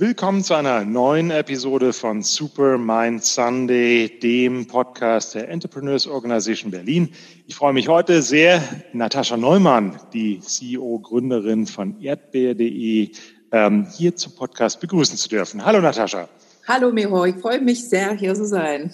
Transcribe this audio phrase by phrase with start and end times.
[0.00, 7.12] Willkommen zu einer neuen Episode von Super Mind Sunday, dem Podcast der Entrepreneurs Organization Berlin.
[7.48, 13.10] Ich freue mich heute sehr, Natascha Neumann, die CEO-Gründerin von erdbeer.de,
[13.50, 15.64] ähm, hier zum Podcast begrüßen zu dürfen.
[15.64, 16.28] Hallo Natascha.
[16.68, 18.92] Hallo Miro, ich freue mich sehr, hier zu sein.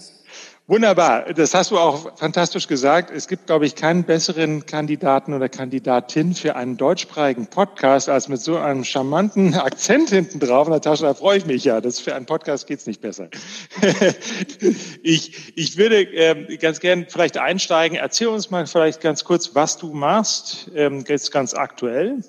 [0.67, 3.11] Wunderbar, das hast du auch fantastisch gesagt.
[3.11, 8.41] Es gibt, glaube ich, keinen besseren Kandidaten oder Kandidatin für einen deutschsprachigen Podcast als mit
[8.41, 10.67] so einem charmanten Akzent hinten drauf.
[10.67, 11.83] Natascha, da freue ich mich ja.
[11.83, 13.29] Das für einen Podcast geht's nicht besser.
[15.03, 17.99] ich, ich würde ähm, ganz gern vielleicht einsteigen.
[17.99, 22.21] Erzähl uns mal vielleicht ganz kurz, was du machst, ähm, jetzt ganz aktuell.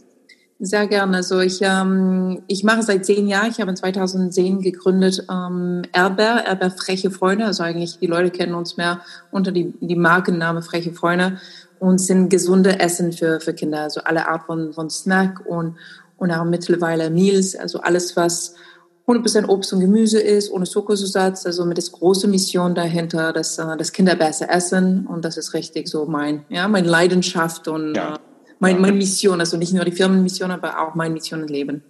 [0.60, 1.18] Sehr gerne.
[1.18, 6.46] Also ich, ähm, ich mache seit zehn Jahren, ich habe in 2010 gegründet ähm, Erber,
[6.46, 7.46] Erber Freche Freunde.
[7.46, 9.02] Also eigentlich die Leute kennen uns mehr
[9.32, 11.40] unter die, die Markenname Freche Freunde
[11.80, 13.82] und sind gesunde Essen für, für Kinder.
[13.82, 15.76] Also alle Art von, von Snack und,
[16.16, 17.54] und auch mittlerweile Meals.
[17.58, 18.56] Also alles, was
[19.08, 21.46] 100% Obst und Gemüse ist, ohne Zuckersatz.
[21.46, 25.06] Also mit der großen Mission dahinter, dass, äh, dass Kinder besser essen.
[25.06, 28.16] Und das ist richtig so mein, ja, meine Leidenschaft und ja.
[28.16, 28.20] äh,
[28.66, 31.84] mein, meine Mission, also nicht nur die Firmenmission, aber auch meine Mission im Leben.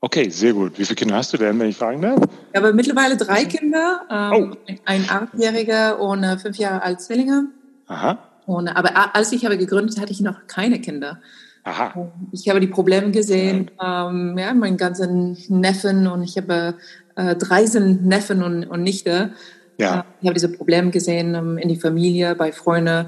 [0.00, 0.78] Okay, sehr gut.
[0.78, 2.20] Wie viele Kinder hast du denn, wenn ich fragen darf?
[2.52, 4.74] Ich habe mittlerweile drei Kinder, ähm, oh.
[4.84, 7.48] ein achtjähriger und äh, fünf Jahre alt Zwillinge.
[7.86, 8.18] Aha.
[8.46, 11.20] Und, aber als ich habe gegründet, hatte ich noch keine Kinder.
[11.64, 12.12] Aha.
[12.32, 16.74] Ich habe die Probleme gesehen, ähm, ja, meinen ganzen Neffen und ich habe
[17.16, 19.32] äh, 13 Neffen und, und Nichte.
[19.78, 20.00] Ja.
[20.00, 23.06] Äh, ich habe diese Probleme gesehen ähm, in die Familie, bei Freunden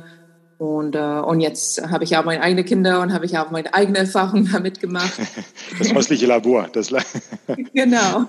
[0.60, 3.72] und, äh, und jetzt habe ich auch meine eigenen Kinder und habe ich auch meine
[3.72, 5.18] eigene Erfahrung damit gemacht.
[5.78, 6.68] Das häusliche Labor.
[6.70, 6.88] Das
[7.72, 8.26] genau.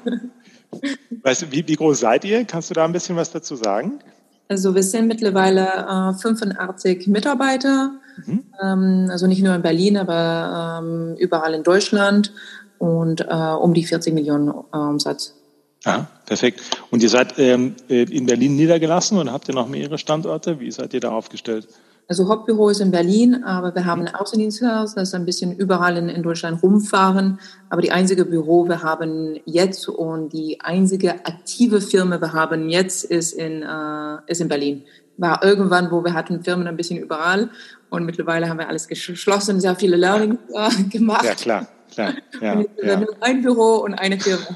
[1.24, 2.46] Weißt du, wie, wie groß seid ihr?
[2.46, 4.00] Kannst du da ein bisschen was dazu sagen?
[4.48, 8.46] Also wir sind mittlerweile äh, 85 Mitarbeiter, mhm.
[8.64, 12.32] ähm, also nicht nur in Berlin, aber ähm, überall in Deutschland
[12.78, 15.36] und äh, um die 40 Millionen äh, Umsatz.
[15.84, 16.62] Ah, perfekt.
[16.92, 20.62] Und ihr seid ähm, äh, in Berlin niedergelassen und habt ihr noch mehrere Standorte?
[20.62, 21.68] Wie seid ihr da aufgestellt?
[22.12, 26.10] Also Hauptbüro ist in Berlin, aber wir haben ein Außendiensthaus, das ein bisschen überall in,
[26.10, 27.40] in, Deutschland rumfahren.
[27.70, 33.06] Aber die einzige Büro wir haben jetzt und die einzige aktive Firma wir haben jetzt
[33.06, 34.84] ist in, äh, ist in Berlin.
[35.16, 37.50] War irgendwann, wo wir hatten Firmen ein bisschen überall
[37.90, 41.24] und mittlerweile haben wir alles geschlossen, sehr viele Learning äh, gemacht.
[41.24, 42.14] Ja, klar, klar.
[42.42, 43.00] Ja, und jetzt ja.
[43.00, 44.48] nur ein Büro und eine Firma.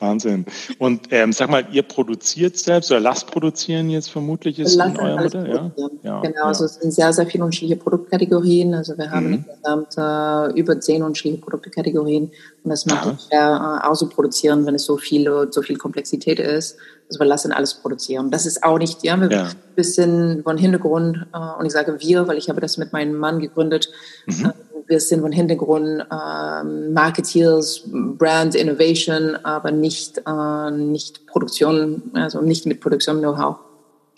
[0.00, 0.46] Wahnsinn.
[0.78, 5.24] Und ähm, sag mal, ihr produziert selbst oder lasst produzieren jetzt vermutlich ist in eurem
[5.24, 5.48] Modell?
[5.48, 5.70] Ja?
[6.02, 6.20] ja?
[6.20, 6.44] Genau, ja.
[6.44, 8.74] also es sind sehr, sehr viele unterschiedliche Produktkategorien.
[8.74, 9.44] Also wir haben mhm.
[9.44, 12.30] insgesamt äh, über zehn unterschiedliche Produktkategorien
[12.62, 16.76] und das macht es schwer äh, auszuproduzieren, wenn es so viel, so viel Komplexität ist.
[17.08, 18.30] Also wir lassen alles produzieren.
[18.30, 19.48] Das ist auch nicht, ja, wir ja.
[19.74, 23.40] bisschen von Hintergrund äh, und ich sage wir, weil ich habe das mit meinem Mann
[23.40, 23.90] gegründet.
[24.26, 24.52] Mhm.
[24.88, 32.64] Wir sind von Hintergrund äh, Marketeers, Brand Innovation, aber nicht, äh, nicht Produktion, also nicht
[32.64, 33.56] mit Produktion-Know-how.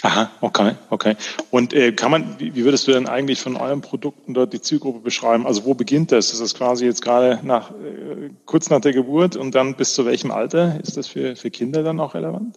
[0.02, 1.16] Aha, okay, okay.
[1.50, 4.60] Und äh, kann man, wie, wie würdest du denn eigentlich von euren Produkten dort die
[4.60, 5.46] Zielgruppe beschreiben?
[5.46, 6.32] Also wo beginnt das?
[6.32, 10.06] Ist das quasi jetzt gerade nach äh, kurz nach der Geburt und dann bis zu
[10.06, 12.56] welchem Alter ist das für, für Kinder dann auch relevant?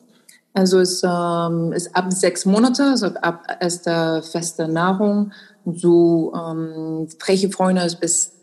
[0.53, 5.31] Also es ähm, ist ab sechs Monate, also ab erster fester Nahrung
[5.65, 8.33] so ähm, freche Freunde bis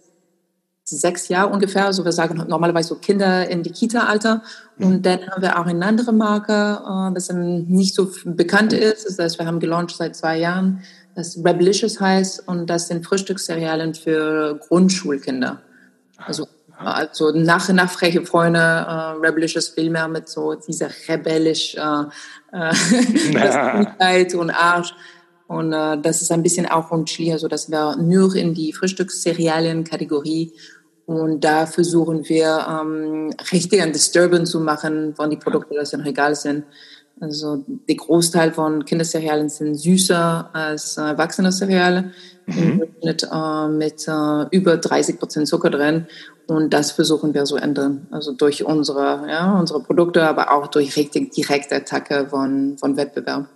[0.84, 1.86] sechs Jahre ungefähr.
[1.86, 4.42] Also wir sagen normalerweise so Kinder in die Kita-Alter.
[4.76, 4.86] Mhm.
[4.86, 9.06] Und dann haben wir auch eine andere Marke, äh, das nicht so bekannt ist.
[9.06, 10.82] Das heißt, wir haben gelauncht seit zwei Jahren,
[11.14, 12.48] das Rebelicious heißt.
[12.48, 15.60] Und das sind Frühstücksserialien für Grundschulkinder.
[16.16, 16.48] Also
[16.84, 22.04] also nach, nach freche Freunde, äh, Rebelicious will mehr mit so dieser rebellisch äh,
[22.52, 24.94] äh, und Arsch.
[25.46, 30.52] Und äh, das ist ein bisschen auch unschwer, so dass wir nur in die Frühstücksserialien-Kategorie
[31.10, 36.02] und da versuchen wir ähm, richtig ein Disturbance zu machen von die Produkte, die im
[36.02, 36.66] Regal sind.
[37.20, 42.12] Also der Großteil von Kinderserialen sind süßer als äh, erwachsene Seriale.
[42.46, 42.82] Mhm.
[43.04, 46.06] Mit, äh, mit äh, über 30 Prozent Zucker drin.
[46.46, 48.08] Und das versuchen wir zu ändern.
[48.10, 53.46] Also durch unsere, ja, unsere Produkte, aber auch durch richtig direkte Attacke von, von Wettbewerb.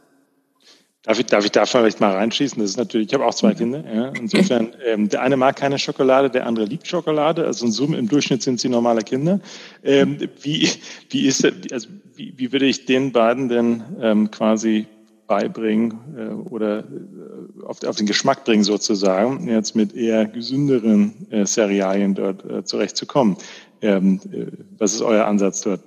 [1.04, 2.58] Darf ich, darf ich da vielleicht mal reinschießen?
[2.58, 3.56] Das ist natürlich, ich habe auch zwei mhm.
[3.56, 3.84] Kinder.
[3.94, 4.08] Ja.
[4.18, 7.44] Insofern, ähm, der eine mag keine Schokolade, der andere liebt Schokolade.
[7.44, 9.38] Also in Summe, im Durchschnitt sind sie normale Kinder.
[9.82, 10.68] Ähm, wie,
[11.10, 14.86] wie ist, also wie, wie würde ich den beiden denn ähm, quasi
[15.26, 21.44] beibringen äh, oder äh, auf, auf den Geschmack bringen sozusagen, jetzt mit eher gesünderen äh,
[21.44, 23.36] Cerealien dort äh, zurechtzukommen?
[23.82, 24.46] Ähm, äh,
[24.78, 25.80] was ist euer Ansatz dort?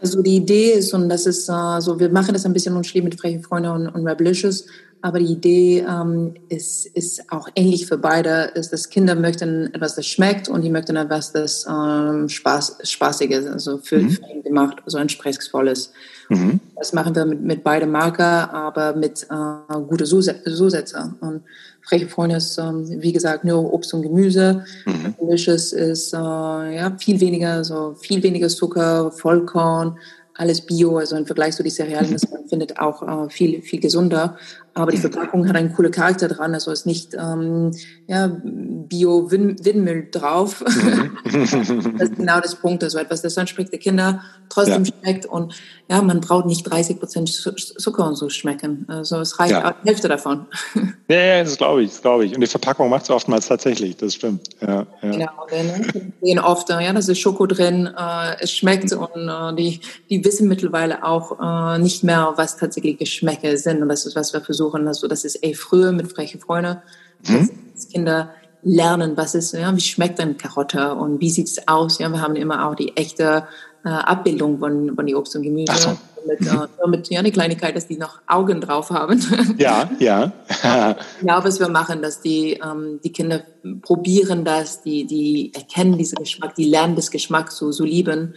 [0.00, 3.04] Also die Idee ist, und das ist äh, so, wir machen das ein bisschen unschlimm
[3.04, 4.66] mit Freche Freunde und, und Rebelicious,
[5.06, 9.94] Aber die Idee ähm, ist, ist auch ähnlich für beide, ist, dass Kinder möchten etwas,
[9.94, 14.10] das schmeckt und die möchten etwas, das ähm, Spaß, spaßiges, also für, mhm.
[14.10, 15.92] für ihn gemacht, so ansprechvolles.
[16.28, 16.58] Mhm.
[16.74, 21.14] Das machen wir mit, mit beide Marker, aber mit äh, gute Zusätze.
[21.20, 21.42] Und
[21.82, 24.64] freche Freunde ist, ähm, wie gesagt, nur Obst und Gemüse.
[24.86, 25.14] Mhm.
[25.20, 29.98] Delicious ist äh, ja, viel weniger, so viel weniger Zucker, Vollkorn,
[30.34, 33.80] alles Bio, also im Vergleich zu den Cerealien, das man findet auch äh, viel, viel
[33.80, 34.36] gesunder.
[34.76, 37.72] Aber die Verpackung hat einen coolen Charakter dran, also ist nicht ähm,
[38.06, 40.62] ja, Bio-Windmüll drauf.
[40.62, 41.16] Mhm.
[41.24, 44.20] das ist genau das Punkt, also etwas, das anspricht die Kinder,
[44.50, 44.92] trotzdem ja.
[45.00, 45.54] schmeckt und
[45.88, 48.84] ja, man braucht nicht 30 Prozent Zucker und so schmecken.
[48.88, 49.70] Also es reicht ja.
[49.70, 50.46] auch die Hälfte davon.
[51.08, 52.34] Ja, ja das glaube ich, das glaube ich.
[52.34, 54.48] Und die Verpackung macht es oftmals tatsächlich, das stimmt.
[54.60, 55.10] Ja, ja.
[55.10, 58.98] Genau, wir sehen oft, ja, da ist Schoko drin, äh, es schmeckt mhm.
[58.98, 59.80] und äh, die,
[60.10, 64.32] die wissen mittlerweile auch äh, nicht mehr, was tatsächlich Geschmäcke sind und das ist, was
[64.32, 66.82] wir versuchen versuchen, also das ist eh früher mit freche Freunde,
[67.26, 67.50] mhm.
[67.74, 68.30] dass Kinder
[68.62, 71.98] lernen, was ist, ja, wie schmeckt eine Karotte und wie sieht es aus.
[71.98, 73.46] Ja, wir haben immer auch die echte
[73.84, 75.72] äh, Abbildung von, von die Obst und Gemüse.
[75.76, 75.96] So.
[76.26, 76.66] Mit, mhm.
[76.84, 79.20] äh, mit ja, eine Kleinigkeit, dass die noch Augen drauf haben.
[79.58, 80.32] Ja, ja.
[81.22, 83.42] ja, was wir machen, dass die, ähm, die Kinder
[83.82, 88.34] probieren das, die, die erkennen diesen Geschmack, die lernen das Geschmack so, so lieben.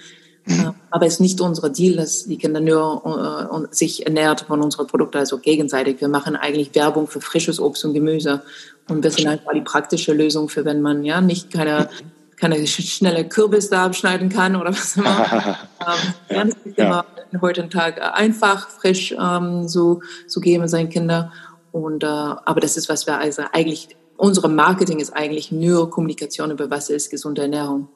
[0.90, 4.88] Aber es ist nicht unser Deal, dass die Kinder nur äh, sich ernährt von unseren
[4.88, 6.01] Produkten, also gegenseitig.
[6.01, 8.42] Wir machen eigentlich Werbung für frisches Obst und Gemüse.
[8.88, 11.90] Und wir sind einfach die praktische Lösung für, wenn man ja nicht keine,
[12.38, 15.57] keine schnelle Kürbis da abschneiden kann oder was immer.
[16.30, 21.31] ähm, ja, ist immer heute Tag einfach, frisch ähm, so, so geben seinen Kinder.
[21.72, 26.50] Und, äh, aber das ist, was wir also eigentlich, unsere Marketing ist eigentlich nur Kommunikation
[26.50, 27.90] über was ist gesunde Ernährung.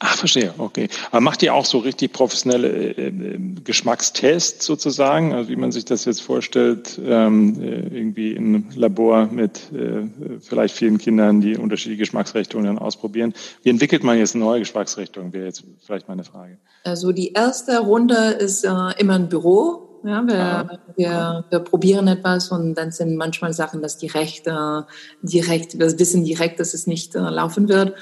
[0.00, 0.88] Ach, verstehe, okay.
[1.10, 5.86] Aber macht ihr auch so richtig professionelle äh, äh, Geschmackstests sozusagen, also wie man sich
[5.86, 10.06] das jetzt vorstellt, ähm, äh, irgendwie im Labor mit äh,
[10.40, 13.34] vielleicht vielen Kindern, die unterschiedliche Geschmacksrichtungen ausprobieren.
[13.64, 16.58] Wie entwickelt man jetzt eine neue Geschmacksrichtung, wäre jetzt vielleicht meine Frage.
[16.84, 20.00] Also die erste Runde ist äh, immer ein Büro.
[20.04, 24.82] Ja, wir, ah, wir, wir probieren etwas und dann sind manchmal Sachen, dass direkt, äh,
[25.22, 27.94] direkt, wir wissen direkt, dass es nicht laufen wird.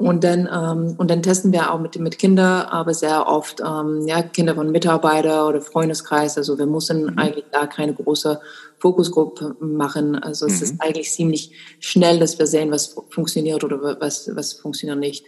[0.00, 4.06] Und dann, ähm, und dann testen wir auch mit, mit Kindern, aber sehr oft ähm,
[4.06, 6.38] ja, Kinder von Mitarbeiter oder Freundeskreis.
[6.38, 7.18] Also wir müssen mhm.
[7.18, 8.40] eigentlich da keine große
[8.78, 10.16] Fokusgruppe machen.
[10.16, 10.54] Also mhm.
[10.54, 15.26] es ist eigentlich ziemlich schnell, dass wir sehen, was funktioniert oder was, was funktioniert nicht.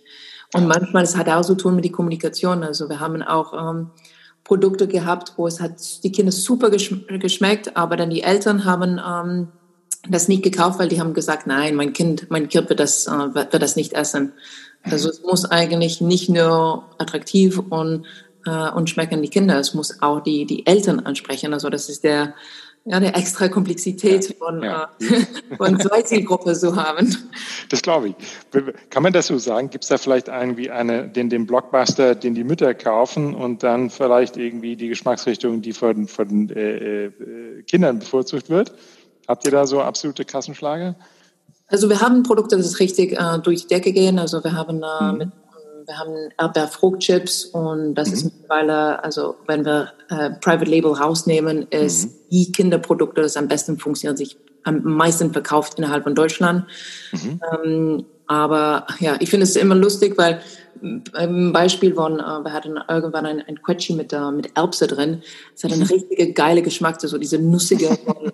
[0.54, 2.62] Und manchmal, es hat auch so tun mit der Kommunikation.
[2.62, 3.90] Also wir haben auch ähm,
[4.42, 9.48] Produkte gehabt, wo es hat die Kinder super geschmeckt, aber dann die Eltern haben ähm,
[10.08, 13.34] das nicht gekauft, weil die haben gesagt, nein, mein Kind, mein Kind wird das, äh,
[13.34, 14.32] wird, das nicht essen.
[14.82, 18.04] Also es muss eigentlich nicht nur attraktiv und,
[18.46, 21.52] äh, und schmecken die Kinder, es muss auch die, die Eltern ansprechen.
[21.52, 22.34] Also das ist der,
[22.84, 24.90] ja, eine extra Komplexität von, ja.
[24.99, 27.16] äh, von zwei Zielgruppe zu haben.
[27.69, 28.14] Das glaube ich.
[28.90, 29.70] Kann man das so sagen?
[29.70, 33.88] Gibt es da vielleicht irgendwie eine, den, den Blockbuster, den die Mütter kaufen und dann
[33.88, 38.72] vielleicht irgendwie die Geschmacksrichtung, die von, von äh, äh, Kindern bevorzugt wird?
[39.32, 40.94] Habt ihr da so absolute Kassenschlager?
[41.67, 44.19] Also wir haben Produkte, das ist richtig äh, durch die Decke gehen.
[44.19, 45.17] Also wir haben äh, mhm.
[45.17, 45.29] mit,
[45.87, 48.14] wir haben Erdbeerfruchtchips und das mhm.
[48.14, 52.11] ist mittlerweile, also wenn wir äh, Private Label rausnehmen, ist mhm.
[52.31, 56.67] die Kinderprodukte, das am besten funktioniert, sich am meisten verkauft innerhalb von Deutschland.
[57.12, 57.41] Mhm.
[57.65, 60.41] Ähm, aber ja, ich finde es immer lustig, weil
[61.15, 65.22] ein Beispiel von, äh, wir hatten irgendwann ein, ein Quetschi mit, äh, mit Erbse drin.
[65.55, 68.32] Es hat einen richtige geile Geschmack, so diese nussige von,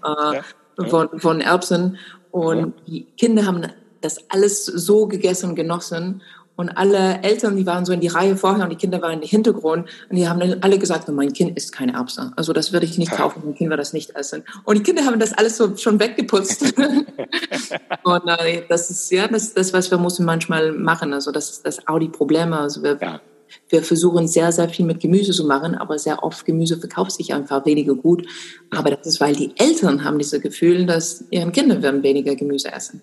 [0.85, 1.99] äh, von, von Erbsen.
[2.31, 3.63] Und die Kinder haben
[4.01, 6.23] das alles so gegessen und genossen.
[6.59, 9.29] Und alle Eltern, die waren so in die Reihe vorher und die Kinder waren im
[9.29, 9.89] Hintergrund.
[10.11, 12.33] Und die haben dann alle gesagt, mein Kind isst keine Erbsen.
[12.35, 14.43] Also das würde ich nicht kaufen, mein Kind wird das nicht essen.
[14.65, 16.75] Und die Kinder haben das alles so schon weggeputzt.
[18.03, 21.13] und äh, das ist ja das, das, was wir müssen manchmal machen.
[21.13, 22.59] Also das ist das auch die Probleme.
[22.59, 23.21] Also wir, ja.
[23.69, 27.33] Wir versuchen sehr, sehr viel mit Gemüse zu machen, aber sehr oft Gemüse verkauft sich
[27.33, 28.27] einfach weniger gut.
[28.71, 32.73] Aber das ist, weil die Eltern haben dieses Gefühl, dass ihren Kinder werden weniger Gemüse
[32.73, 33.01] essen.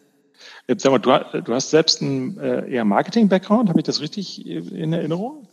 [0.67, 4.93] Sag mal, du, du hast selbst einen äh, eher Marketing-Background, habe ich das richtig in
[4.93, 5.47] Erinnerung?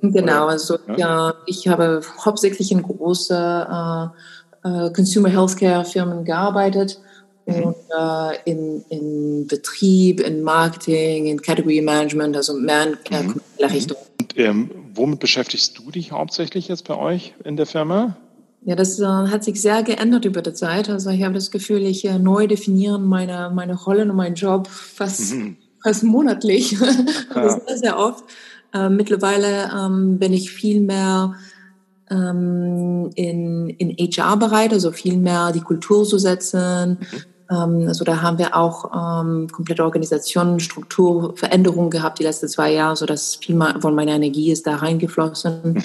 [0.00, 0.96] Genau, also ja.
[0.96, 4.06] ja ich habe hauptsächlich in große äh,
[4.68, 6.98] äh, Consumer Healthcare Firmen gearbeitet
[7.46, 7.62] mhm.
[7.62, 13.40] und äh, in, in Betrieb, in Marketing, in Category Management, also mehr in äh, mhm.
[13.60, 13.98] Richtung.
[14.20, 18.16] Und ähm, womit beschäftigst du dich hauptsächlich jetzt bei euch in der Firma?
[18.64, 20.88] Ja, das äh, hat sich sehr geändert über die Zeit.
[20.88, 24.68] Also ich habe das Gefühl, ich äh, neu definieren meine, meine Rolle und meinen Job
[24.68, 25.56] fast, mhm.
[25.82, 26.76] fast monatlich.
[27.34, 27.60] Ja.
[27.66, 28.24] sehr, sehr oft.
[28.72, 31.34] Äh, mittlerweile ähm, bin ich viel mehr
[32.10, 36.98] ähm, in, in HR-Bereich, also viel mehr die Kultur zu setzen.
[37.00, 37.06] Mhm.
[37.50, 42.96] Ähm, also da haben wir auch ähm, komplette Organisationen, Strukturveränderungen gehabt die letzten zwei Jahre,
[42.96, 45.74] so dass viel von meiner Energie ist da reingeflossen.
[45.74, 45.82] Mhm.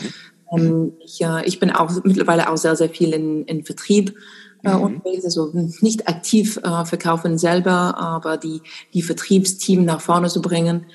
[0.52, 4.16] Ähm, ich, äh, ich bin auch mittlerweile auch sehr, sehr viel in, in Vertrieb
[4.64, 4.82] äh, mhm.
[4.82, 8.62] unterwegs, also nicht aktiv äh, verkaufen selber, aber die,
[8.94, 10.86] die Vertriebsteam nach vorne zu bringen.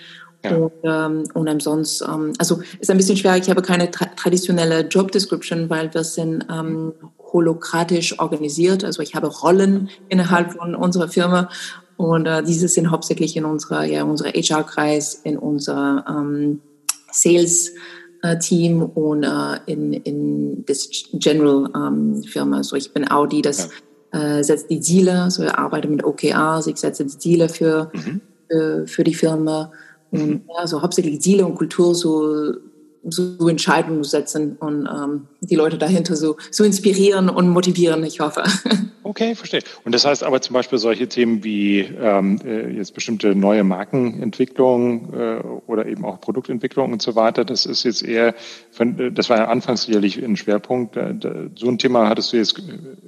[0.42, 0.56] Ja.
[0.56, 4.80] Und, ähm, und ansonsten, ähm, also ist ein bisschen schwer, ich habe keine tra traditionelle
[4.82, 6.92] Job Description, weil wir sind ähm,
[7.32, 8.84] holokratisch organisiert.
[8.84, 11.49] Also ich habe Rollen innerhalb von unserer Firma
[11.96, 16.61] und äh, diese sind hauptsächlich in unserer, ja, unserer HR-Kreis, in unserer ähm,
[17.11, 17.73] Sales-
[18.38, 22.62] Team und äh, in, in das General ähm, Firma.
[22.62, 23.69] So ich bin Audi, das
[24.12, 24.38] ja.
[24.38, 28.21] äh, setzt die Ziele, so ich arbeite mit OKRs, ich setze die Ziele für, mhm.
[28.49, 29.73] für, für, die Firma
[30.11, 30.40] und mhm.
[30.57, 32.54] ja, so hauptsächlich Ziele und Kultur so
[33.08, 38.44] so Entscheidungen setzen und ähm, die Leute dahinter so, so inspirieren und motivieren, ich hoffe.
[39.06, 39.61] Okay, verstehe.
[39.84, 45.12] Und das heißt aber zum Beispiel solche Themen wie ähm, äh, jetzt bestimmte neue Markenentwicklung
[45.12, 48.34] äh, oder eben auch Produktentwicklung und so weiter, das ist jetzt eher,
[48.70, 50.99] von, äh, das war ja anfangs sicherlich ein Schwerpunkt.
[51.54, 52.58] So ein Thema hattest du jetzt,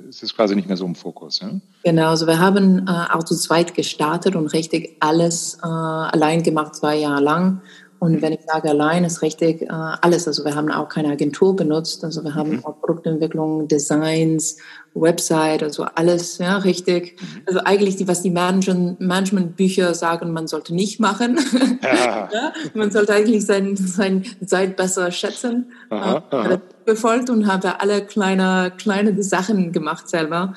[0.07, 1.41] ist jetzt quasi nicht mehr so im Fokus.
[1.41, 1.49] Ja?
[1.83, 6.75] Genau, also wir haben äh, auch zu zweit gestartet und richtig alles äh, allein gemacht,
[6.75, 7.63] zwei Jahre lang.
[7.99, 10.27] Und wenn ich sage allein, ist richtig äh, alles.
[10.27, 12.05] Also wir haben auch keine Agentur benutzt.
[12.05, 12.65] Also wir haben mhm.
[12.65, 14.59] auch Produktentwicklung, Designs,
[14.95, 17.21] Website, also alles, ja, richtig.
[17.21, 17.43] Mhm.
[17.47, 21.39] Also eigentlich, die, was die Management, Management-Bücher sagen, man sollte nicht machen.
[21.83, 22.29] Ja.
[22.33, 25.73] ja, man sollte eigentlich sein, sein Zeit besser schätzen.
[25.91, 26.61] Aha, äh, aha.
[26.85, 30.55] befolgt und habe alle kleine, kleine Sachen gemacht selber.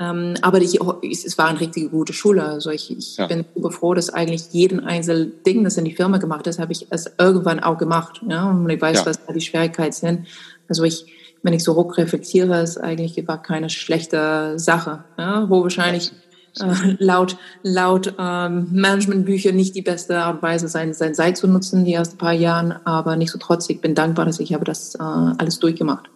[0.00, 2.44] Ähm, aber ich, es war eine richtig gute Schule.
[2.44, 3.26] Also ich, ich ja.
[3.26, 6.72] bin super froh, dass eigentlich jeden einzelnen Ding, das in die Firma gemacht ist, habe
[6.72, 8.22] ich es irgendwann auch gemacht.
[8.28, 8.50] Ja?
[8.50, 9.06] Und ich weiß, ja.
[9.06, 10.26] was da die Schwierigkeiten sind.
[10.68, 11.06] Also ich,
[11.42, 15.48] wenn ich so rückreflektiere, ist eigentlich war keine schlechte Sache, ja?
[15.50, 16.12] wo wahrscheinlich
[16.60, 21.48] äh, laut, laut ähm, Managementbücher nicht die beste Art und Weise sein, sein Zeit zu
[21.48, 23.76] nutzen, die ersten paar Jahren, aber nicht so trotzig.
[23.76, 26.08] Ich bin dankbar, dass ich habe das äh, alles durchgemacht.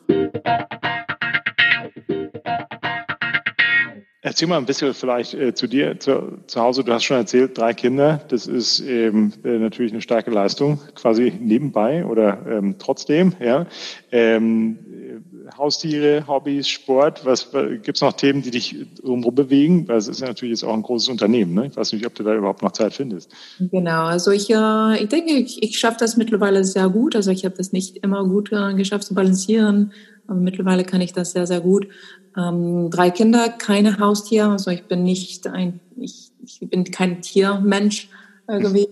[4.24, 6.84] Erzähl mal ein bisschen vielleicht äh, zu dir zu, zu Hause.
[6.84, 8.20] Du hast schon erzählt, drei Kinder.
[8.28, 13.34] Das ist ähm, äh, natürlich eine starke Leistung, quasi nebenbei oder ähm, trotzdem.
[13.40, 13.66] Ja.
[14.12, 17.26] Ähm, äh, Haustiere, Hobbys, Sport.
[17.26, 17.50] Was
[17.82, 19.88] gibt's noch Themen, die dich drumherum bewegen?
[19.88, 21.54] Weil es ist natürlich jetzt auch ein großes Unternehmen.
[21.54, 21.66] Ne?
[21.66, 23.32] Ich weiß nicht, ob du da überhaupt noch Zeit findest.
[23.58, 24.04] Genau.
[24.04, 27.16] Also ich, äh, ich denke, ich, ich schaffe das mittlerweile sehr gut.
[27.16, 29.92] Also ich habe das nicht immer gut äh, geschafft zu balancieren.
[30.26, 31.88] Aber mittlerweile kann ich das sehr, sehr gut.
[32.36, 34.50] Ähm, drei Kinder, keine Haustiere.
[34.50, 38.08] Also ich bin nicht ein, ich, ich bin kein Tiermensch
[38.48, 38.88] irgendwie.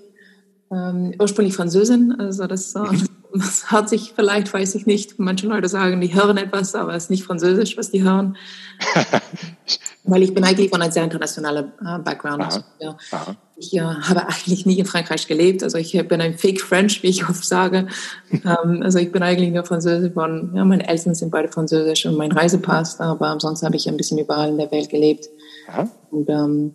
[0.72, 2.80] Ähm, ursprünglich Französin, also das, äh,
[3.34, 5.18] das hat sich vielleicht, weiß ich nicht.
[5.18, 8.36] Manche Leute sagen, die hören etwas, aber es ist nicht Französisch, was die hören.
[10.04, 12.42] Weil ich bin eigentlich von einem sehr internationalen äh, Background.
[12.42, 12.96] Also, ja.
[13.60, 15.62] Ich äh, habe eigentlich nie in Frankreich gelebt.
[15.62, 17.88] Also ich bin ein Fake French, wie ich oft sage.
[18.32, 22.16] ähm, also ich bin eigentlich nur Französisch von, ja, meine Eltern sind beide Französisch und
[22.16, 25.28] mein Reisepass, aber ansonsten habe ich ein bisschen überall in der Welt gelebt.
[26.10, 26.74] Und, ähm,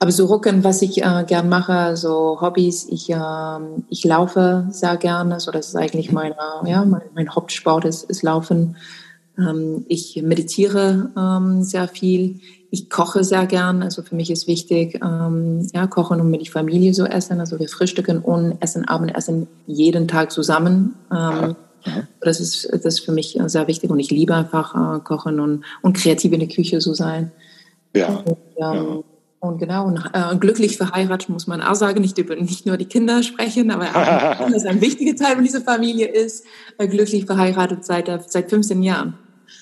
[0.00, 4.96] aber so Rücken, was ich äh, gern mache, so Hobbys, ich, äh, ich laufe sehr
[4.96, 8.76] gerne, so das ist eigentlich meine, ja, mein, mein Hauptsport ist, ist Laufen.
[9.38, 12.40] Ähm, ich meditiere ähm, sehr viel.
[12.76, 13.82] Ich koche sehr gern.
[13.82, 17.40] Also für mich ist wichtig, ähm, ja, kochen und mit die Familie so essen.
[17.40, 20.94] Also wir frühstücken und essen Abendessen jeden Tag zusammen.
[21.10, 21.56] Ähm,
[22.20, 25.64] das ist, das ist für mich sehr wichtig und ich liebe einfach äh, kochen und,
[25.80, 27.32] und kreativ in der Küche zu sein.
[27.94, 28.08] Ja.
[28.08, 28.98] Und, ähm, ja.
[29.40, 32.84] Und genau, und, äh, glücklich verheiratet muss man auch sagen, nicht über nicht nur die
[32.84, 36.44] Kinder sprechen, aber auch, dass ein wichtiger Teil von dieser Familie ist,
[36.76, 39.14] äh, glücklich verheiratet seit, äh, seit 15 Jahren.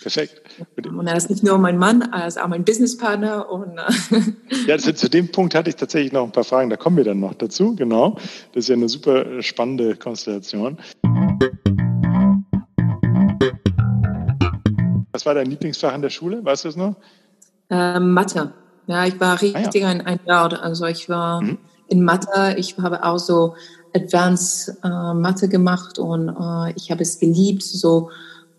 [0.04, 0.42] Perfekt.
[0.86, 3.50] Und er ist nicht nur mein Mann, er ist auch mein Businesspartner.
[3.50, 6.76] Und, äh ja, zu, zu, dem Punkt hatte ich tatsächlich noch ein paar Fragen, da
[6.76, 8.16] kommen wir dann noch dazu, genau.
[8.52, 10.76] Das ist ja eine super spannende Konstellation.
[15.12, 16.44] Was war dein Lieblingsfach in der Schule?
[16.44, 16.96] Weißt du es noch?
[17.70, 18.52] Äh, Mathe.
[18.86, 19.88] Ja, ich war richtig ah, ja.
[19.88, 20.52] ein, ein Nerd.
[20.60, 21.56] Also ich war mhm.
[21.88, 23.54] in Mathe, ich habe auch so
[23.94, 28.10] Advanced äh, Mathe gemacht und äh, ich habe es geliebt, so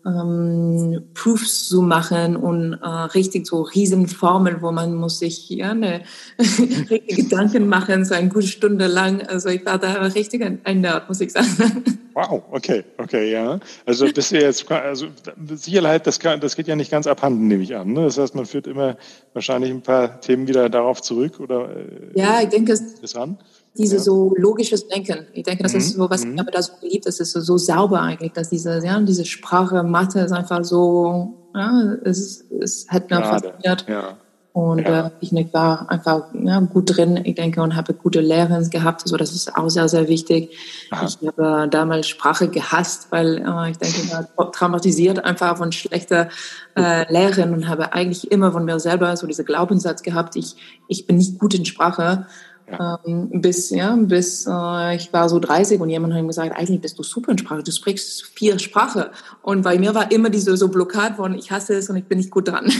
[0.06, 6.02] ähm, Proofs zu machen und äh, richtig so Riesenformeln, wo man muss sich ja eine
[6.38, 9.22] richtige Gedanken machen, so eine gute Stunde lang.
[9.26, 11.84] Also ich war da richtig ein, ein Nerd, muss ich sagen.
[12.16, 13.60] Wow, okay, okay, ja.
[13.84, 15.08] Also bist du jetzt, also
[15.54, 17.92] Sicherheit, das, kann, das geht ja nicht ganz abhanden, nehme ich an.
[17.92, 18.04] Ne?
[18.04, 18.96] Das heißt, man führt immer
[19.34, 23.36] wahrscheinlich ein paar Themen wieder darauf zurück oder äh, ja, ich denke, es, an.
[23.78, 24.02] Diese ja.
[24.02, 25.26] so logisches Denken.
[25.32, 25.78] Ich denke, das mhm.
[25.78, 26.34] ist so, was mhm.
[26.34, 29.24] ich habe da so geliebt, das ist so, so sauber eigentlich, dass diese, ja, diese
[29.24, 33.86] Sprache, Mathe ist einfach so, ja, es, es hat mir fasziniert.
[33.88, 34.16] Ja.
[34.56, 35.08] Und ja.
[35.08, 39.02] äh, ich war einfach ja, gut drin, ich denke, und habe gute Lehrerin gehabt.
[39.02, 40.56] Also das ist auch sehr, sehr wichtig.
[40.90, 41.06] Aha.
[41.06, 46.30] Ich habe damals Sprache gehasst, weil äh, ich denke, ich war traumatisiert einfach von schlechter
[46.74, 50.56] äh, Lehrerin und habe eigentlich immer von mir selber so diese Glaubenssatz gehabt, ich,
[50.88, 52.24] ich bin nicht gut in Sprache.
[52.70, 53.00] Ja.
[53.06, 56.80] Ähm, bis ja, bis äh, ich war so 30 und jemand hat mir gesagt, eigentlich
[56.80, 59.04] bist du super in Sprache, du sprichst vier Sprachen.
[59.42, 62.18] Und bei mir war immer diese so Blockade von, ich hasse es und ich bin
[62.18, 62.70] nicht gut dran.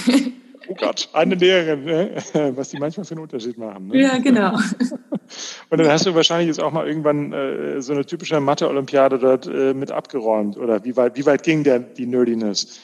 [0.68, 2.10] Oh Gott, eine Lehrerin, ne?
[2.56, 3.88] was die manchmal für einen Unterschied machen.
[3.88, 4.02] Ne?
[4.02, 4.58] Ja, genau.
[5.70, 9.46] Und dann hast du wahrscheinlich jetzt auch mal irgendwann äh, so eine typische Mathe-Olympiade dort
[9.46, 12.80] äh, mit abgeräumt, oder wie weit, wie weit ging der, die Nerdiness?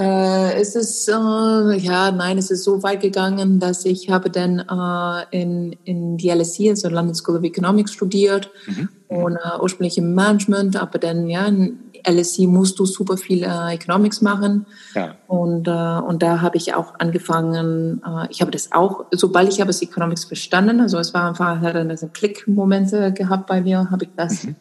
[0.00, 4.60] Äh, es ist, äh, ja, nein, es ist so weit gegangen, dass ich habe dann
[4.60, 8.88] äh, in, in die LSE, also London School of Economics, studiert mhm.
[9.08, 13.74] und äh, ursprünglich im Management, aber dann, ja, in LSE musst du super viel äh,
[13.74, 14.64] Economics machen
[14.94, 15.16] ja.
[15.26, 19.68] und, äh, und da habe ich auch angefangen, ich habe das auch, sobald ich habe
[19.68, 24.10] es Economics verstanden, also es war einfach, hat dann Klick-Momente gehabt bei mir, habe ich
[24.16, 24.56] das mhm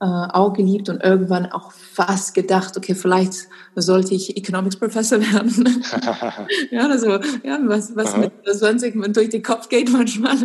[0.00, 5.84] äh, auch geliebt und irgendwann auch fast gedacht, okay, vielleicht sollte ich Economics Professor werden.
[6.70, 7.10] ja, also,
[7.44, 10.36] ja, was, was mit 20 durch den Kopf geht manchmal.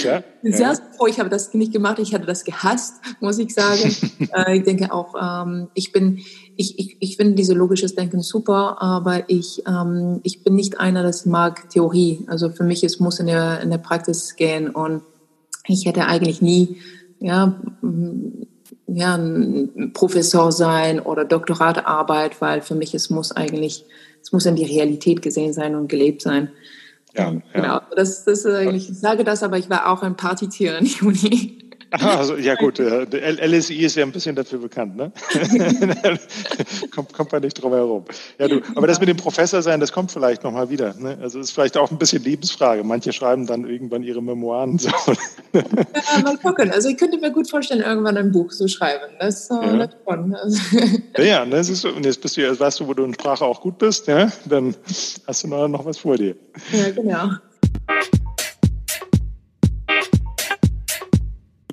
[0.00, 0.22] Klar.
[0.42, 0.74] Sehr ja.
[0.96, 3.96] froh, ich habe das nicht gemacht, ich hatte das gehasst, muss ich sagen.
[4.36, 6.18] äh, ich denke auch, ähm, ich bin,
[6.56, 11.02] ich, ich, ich finde diese logisches Denken super, aber ich, ähm, ich bin nicht einer,
[11.02, 12.24] das mag Theorie.
[12.26, 15.02] Also für mich, es muss in der, in der Praxis gehen und
[15.66, 16.76] ich hätte eigentlich nie,
[17.20, 17.58] ja,
[18.86, 23.84] ja, ein Professor sein oder Doktoratarbeit, weil für mich es muss eigentlich,
[24.22, 26.50] es muss in die Realität gesehen sein und gelebt sein.
[27.16, 27.40] Ja, ja.
[27.52, 30.84] Genau, das, das ist eigentlich, ich sage das, aber ich war auch ein Partytier in
[30.86, 31.63] die Uni.
[32.00, 35.12] Also, ja gut, der LSI ist ja ein bisschen dafür bekannt, ne?
[36.94, 38.04] kommt, kommt man nicht drum herum.
[38.38, 40.94] Ja, du, aber das mit dem Professor sein, das kommt vielleicht nochmal wieder.
[40.94, 41.16] Ne?
[41.20, 42.82] Also ist vielleicht auch ein bisschen Lebensfrage.
[42.82, 44.90] Manche schreiben dann irgendwann ihre Memoiren so.
[45.52, 45.62] ja,
[46.22, 46.70] mal gucken.
[46.70, 49.04] Also ich könnte mir gut vorstellen, irgendwann ein Buch zu schreiben.
[49.20, 49.86] Das ist äh, ja.
[49.86, 50.34] davon.
[50.34, 50.58] Also.
[51.16, 51.62] Ja, ja ne?
[51.62, 53.78] Siehst du, und jetzt bist du ja, weißt du, wo du in Sprache auch gut
[53.78, 54.32] bist, ja?
[54.46, 54.74] Dann
[55.26, 56.34] hast du noch, noch was vor dir.
[56.72, 57.30] Ja, genau.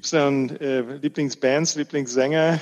[0.02, 2.60] Gibt es dann äh, Lieblingsbands, Lieblingssänger,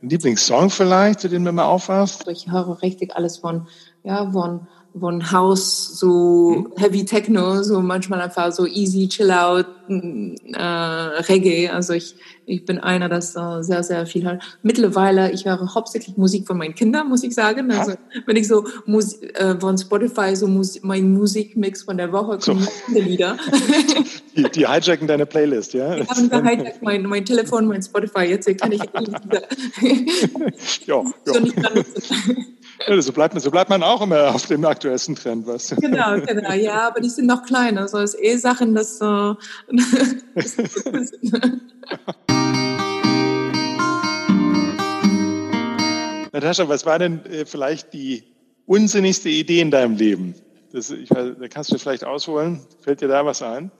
[0.00, 2.26] Lieblingssong vielleicht, zu dem du mal aufhast?
[2.28, 3.68] Ich höre richtig alles von,
[4.04, 4.66] ja, von
[4.98, 6.72] von House, so mhm.
[6.76, 11.68] Heavy Techno, so manchmal einfach so easy, chill out, äh, Reggae.
[11.68, 12.14] Also ich,
[12.46, 14.42] ich bin einer, das äh, sehr, sehr viel hat.
[14.62, 17.70] Mittlerweile, ich höre hauptsächlich Musik von meinen Kindern, muss ich sagen.
[17.70, 17.92] Also
[18.26, 22.66] wenn ich so Mus äh, von Spotify so Mus mein Musikmix von der Woche kommen
[22.88, 22.98] so.
[22.98, 23.36] Lieder.
[24.36, 25.96] Die, die hijacken deine Playlist, ja?
[25.96, 28.20] Die haben gehijackt mein, mein Telefon, mein Spotify.
[28.20, 28.80] Jetzt kann ich
[30.86, 31.02] ja, ja.
[31.24, 31.56] So nicht
[32.88, 35.76] ja, so, bleibt, so bleibt man auch immer auf dem aktuellsten Trend, weißt du?
[35.76, 37.82] Genau, genau, ja, aber die sind noch kleiner.
[37.82, 39.00] Also es ist eh Sachen, dass.
[46.30, 48.22] Äh, Natascha, was war denn äh, vielleicht die
[48.66, 50.34] unsinnigste Idee in deinem Leben?
[50.72, 52.60] Das, ich, da kannst du vielleicht ausholen.
[52.80, 53.70] Fällt dir da was ein?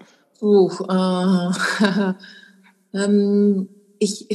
[0.41, 2.13] Uh, äh,
[2.95, 3.69] ähm,
[3.99, 4.29] ich,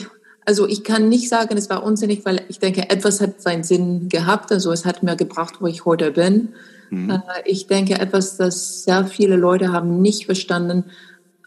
[0.46, 4.10] also ich kann nicht sagen, es war unsinnig, weil ich denke, etwas hat seinen Sinn
[4.10, 4.52] gehabt.
[4.52, 6.50] Also es hat mir gebracht, wo ich heute bin.
[6.90, 7.10] Mhm.
[7.10, 10.86] Äh, ich denke, etwas, das sehr viele Leute haben nicht verstanden,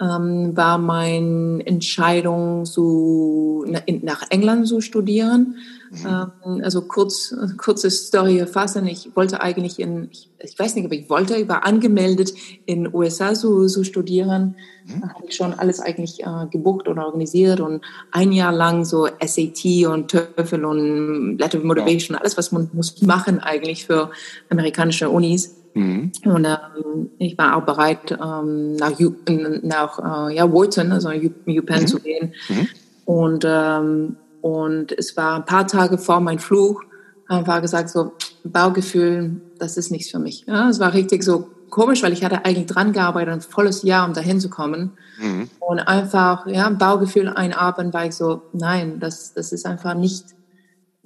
[0.01, 5.57] ähm, war meine Entscheidung, so nach England zu studieren.
[5.91, 6.63] Mhm.
[6.63, 8.87] Also kurz, kurze Story fassen.
[8.87, 12.33] Ich wollte eigentlich in, ich, weiß nicht, aber ich wollte, ich war angemeldet
[12.65, 14.57] in USA zu, zu studieren.
[14.87, 15.01] Mhm.
[15.01, 19.09] Da habe ich schon alles eigentlich äh, gebucht und organisiert und ein Jahr lang so
[19.25, 22.21] SAT und TOEFL und Letter of Motivation, ja.
[22.21, 24.11] alles, was man muss machen eigentlich für
[24.51, 25.55] amerikanische Unis.
[25.75, 26.13] Mhm.
[26.25, 29.15] Und ähm, ich war auch bereit, ähm, nach, U
[29.63, 31.87] nach äh, ja, Wharton, also UPenn mhm.
[31.87, 32.33] zu gehen.
[32.49, 32.69] Mhm.
[33.05, 36.85] Und, ähm, und es war ein paar Tage vor meinem Flug,
[37.29, 38.13] war gesagt so,
[38.45, 40.45] Baugefühl, das ist nichts für mich.
[40.47, 44.07] Ja, es war richtig so komisch, weil ich hatte eigentlich dran gearbeitet, ein volles Jahr,
[44.07, 44.93] um dahin zu kommen.
[45.21, 45.51] Mhm.
[45.59, 50.37] Und einfach, ja, Baugefühl einatmen, war ich so, nein, das, das ist einfach nicht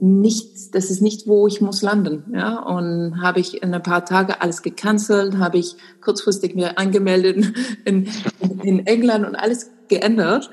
[0.02, 2.24] nicht, das ist nicht, wo ich muss landen.
[2.32, 2.58] Ja?
[2.60, 7.52] Und habe ich in ein paar Tage alles gecancelt, habe ich kurzfristig mir angemeldet
[7.84, 8.08] in,
[8.40, 10.50] in, in England und alles geändert.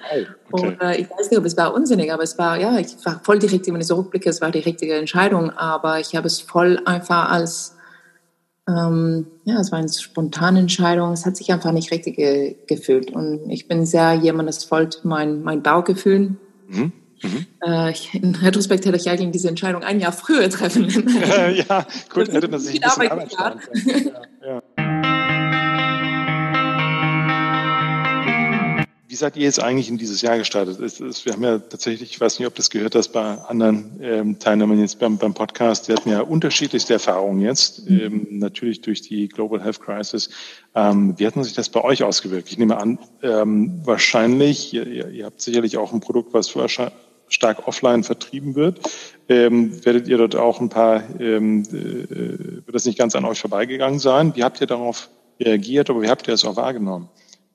[0.51, 0.67] Okay.
[0.67, 3.21] Und äh, ich weiß nicht, ob es war unsinnig, aber es war, ja, ich war
[3.23, 6.27] voll die richtige, wenn ich so rückblicke, es war die richtige Entscheidung, aber ich habe
[6.27, 7.73] es voll einfach als
[8.67, 11.13] Ähm, ja, es war eine spontane Entscheidung.
[11.13, 13.11] Es hat sich einfach nicht richtig ge gefühlt.
[13.11, 16.35] Und ich bin sehr jemand, das folgt mein, mein Baugefühl.
[16.67, 16.91] Mhm.
[17.23, 17.45] Mhm.
[17.65, 20.89] Äh, in Retrospekt hätte ich eigentlich diese Entscheidung ein Jahr früher treffen.
[21.69, 24.11] ja, gut, hätte man sich ein bisschen Arbeit können.
[24.41, 24.61] Ja, ja.
[29.17, 30.79] Seid ihr jetzt eigentlich in dieses Jahr gestartet?
[30.79, 33.99] Es, es, wir haben ja tatsächlich, ich weiß nicht, ob das gehört hast bei anderen
[34.01, 37.99] ähm, Teilnehmern jetzt beim, beim Podcast, wir hatten ja unterschiedlichste Erfahrungen jetzt, mhm.
[37.99, 40.29] ähm, natürlich durch die Global Health Crisis.
[40.75, 42.49] Ähm, wie hat sich das bei euch ausgewirkt?
[42.49, 46.53] Ich nehme an, ähm, wahrscheinlich, ihr, ihr habt sicherlich auch ein Produkt, was
[47.29, 48.79] stark offline vertrieben wird.
[49.29, 53.39] Ähm, werdet ihr dort auch ein paar, ähm, äh, wird das nicht ganz an euch
[53.39, 54.35] vorbeigegangen sein?
[54.35, 57.09] Wie habt ihr darauf reagiert, oder wie habt ihr es auch wahrgenommen?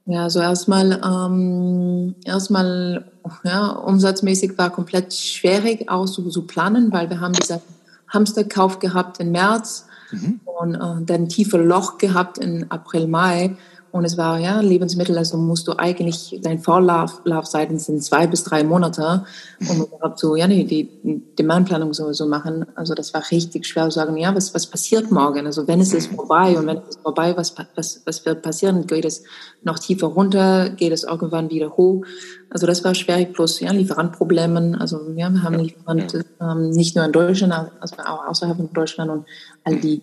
[0.07, 3.05] Ja, also erstmal, ähm, erstmal,
[3.45, 7.61] ja, umsatzmäßig war komplett schwierig auch so zu planen, weil wir haben diesen
[8.09, 10.41] Hamsterkauf gehabt im März mhm.
[10.45, 13.57] und äh, dann tiefe Loch gehabt in April, Mai.
[13.93, 18.65] Und es war ja Lebensmittel, also musst du eigentlich, dein Vorlaufzeiten sind zwei bis drei
[18.65, 19.27] Monate,
[19.69, 22.65] um überhaupt so, ja, die, die Demandplanung so, so machen.
[22.75, 25.45] Also das war richtig schwer zu sagen, ja, was, was passiert morgen?
[25.45, 28.87] Also wenn es ist vorbei und wenn es ist vorbei, was, was, was wird passieren?
[28.87, 29.25] Geht es
[29.63, 30.71] noch tiefer runter?
[30.71, 32.03] Geht es irgendwann wieder hoch?
[32.49, 34.75] Also das war schwierig, plus ja, Lieferantproblemen.
[34.75, 39.11] Also ja, wir haben Lieferant ähm, nicht nur in Deutschland, also auch außerhalb von Deutschland
[39.11, 39.27] und
[39.65, 40.01] all die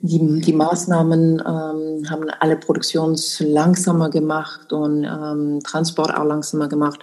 [0.00, 7.00] die, die Maßnahmen ähm, haben alle Produktions langsamer gemacht und ähm, Transport auch langsamer gemacht.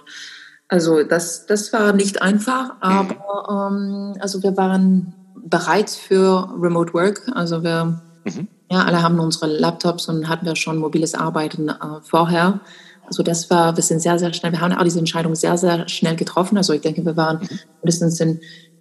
[0.68, 5.12] Also das, das war nicht einfach, aber ähm, also wir waren
[5.44, 7.22] bereit für Remote Work.
[7.34, 8.48] Also wir, mhm.
[8.70, 12.60] ja, alle haben unsere Laptops und hatten wir schon mobiles Arbeiten äh, vorher.
[13.06, 15.86] Also das war, wir sind sehr, sehr schnell, wir haben auch diese Entscheidung sehr, sehr
[15.88, 16.56] schnell getroffen.
[16.56, 17.58] Also ich denke, wir waren mhm.
[17.82, 18.40] mindestens in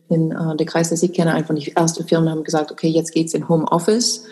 [0.09, 3.11] in äh, der Kreis, das ich kenne, einfach die erste Firma haben gesagt, okay, jetzt
[3.11, 4.25] geht's in Homeoffice.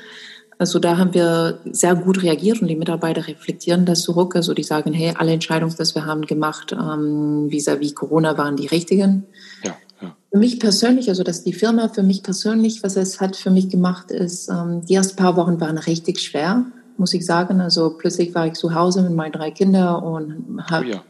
[0.61, 4.35] Also da haben wir sehr gut reagiert und die Mitarbeiter reflektieren das zurück.
[4.35, 8.67] Also die sagen, hey, alle Entscheidungen, die wir haben gemacht, ähm, vis-à-vis Corona waren die
[8.67, 9.25] richtigen.
[9.63, 10.15] Ja, ja.
[10.31, 13.69] Für mich persönlich, also dass die Firma für mich persönlich, was es hat für mich
[13.69, 17.59] gemacht, ist, ähm, die ersten paar Wochen waren richtig schwer, muss ich sagen.
[17.59, 21.03] Also plötzlich war ich zu Hause mit meinen drei Kindern und habe oh ja.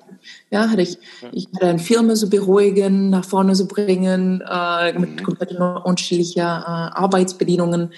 [0.49, 0.97] Ja, hatte ich,
[1.31, 5.23] ich hatte eine Firma so beruhigen, nach vorne zu bringen, äh, mit mhm.
[5.23, 7.91] komplett unterschiedlichen äh, Arbeitsbedingungen.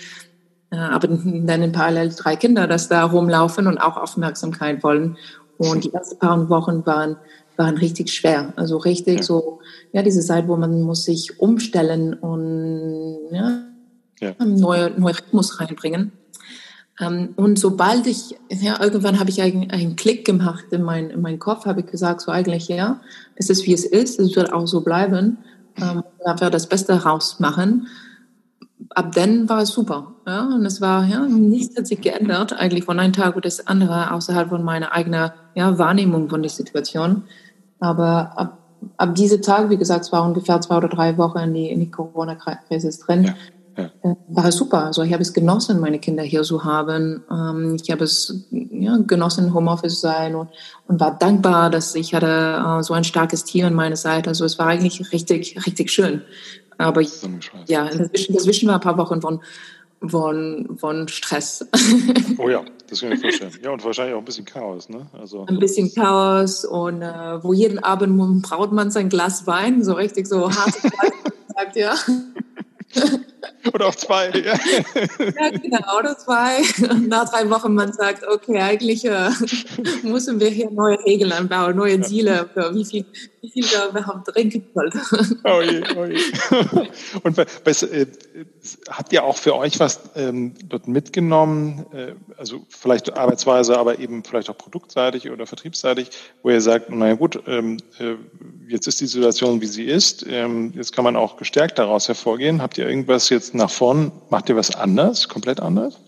[0.71, 5.17] Äh, aber dann in parallel drei Kinder, das da rumlaufen und auch Aufmerksamkeit wollen.
[5.57, 7.17] Und die ersten paar Wochen waren,
[7.57, 8.53] waren richtig schwer.
[8.55, 9.23] Also richtig ja.
[9.23, 9.59] so,
[9.91, 13.61] ja, diese Zeit, wo man muss sich umstellen und ja,
[14.19, 14.33] ja.
[14.43, 16.11] neue, neue Rhythmus reinbringen.
[16.99, 21.21] Ähm, und sobald ich, ja, irgendwann habe ich einen, einen Klick gemacht in, mein, in
[21.21, 22.99] meinen Kopf, habe ich gesagt, so eigentlich, ja,
[23.35, 25.37] es ist wie es ist, es wird auch so bleiben,
[25.81, 27.87] ähm, da wir das Beste rausmachen.
[28.89, 32.83] Ab dann war es super, ja, und es war, ja, nichts hat sich geändert, eigentlich
[32.83, 37.23] von einem Tag oder das andere, außerhalb von meiner eigenen, ja, Wahrnehmung von der Situation.
[37.79, 38.57] Aber ab,
[38.97, 41.79] ab diesem Tag, wie gesagt, es war ungefähr zwei oder drei Wochen in die, in
[41.79, 43.35] die Corona-Krise drin, ja
[43.77, 43.85] ja.
[44.03, 44.85] Äh, war super.
[44.85, 47.23] Also ich habe es genossen, meine Kinder hier zu haben.
[47.31, 50.49] Ähm, ich habe es ja, genossen, Homeoffice zu sein und,
[50.87, 54.29] und war dankbar, dass ich hatte äh, so ein starkes Team an meiner Seite.
[54.29, 56.21] Also es war eigentlich richtig, richtig schön.
[56.77, 57.01] Aber
[57.67, 59.41] ja, dazwischen, dazwischen war ein paar Wochen von,
[60.07, 61.65] von, von Stress.
[62.37, 63.51] Oh ja, das kann ich vorstellen.
[63.63, 65.05] Ja, und wahrscheinlich auch ein bisschen Chaos, ne?
[65.13, 69.93] Also ein bisschen Chaos und äh, wo jeden Abend braut man sein Glas Wein, so
[69.93, 70.73] richtig so hart
[71.55, 71.93] sagt, ja.
[73.73, 74.29] Oder auch zwei.
[74.29, 74.53] Ja.
[75.19, 76.59] ja, genau, oder zwei.
[76.89, 79.29] Und nach drei Wochen man sagt, okay, eigentlich äh,
[80.03, 83.05] müssen wir hier neue Regeln anbauen, neue Ziele, für wie viel,
[83.43, 85.01] wie viel wir überhaupt sollten.
[85.43, 86.17] Oh je, oh je.
[87.23, 88.07] Und was, äh,
[88.89, 94.23] habt ihr auch für euch was ähm, dort mitgenommen, äh, also vielleicht Arbeitsweise, aber eben
[94.23, 96.09] vielleicht auch produktseitig oder vertriebsseitig,
[96.41, 98.15] wo ihr sagt, naja gut, ähm, äh,
[98.69, 102.61] jetzt ist die Situation, wie sie ist, ähm, jetzt kann man auch gestärkt daraus hervorgehen.
[102.61, 105.99] Habt ihr irgendwas jetzt nach vorn, macht ihr was anders, komplett anders?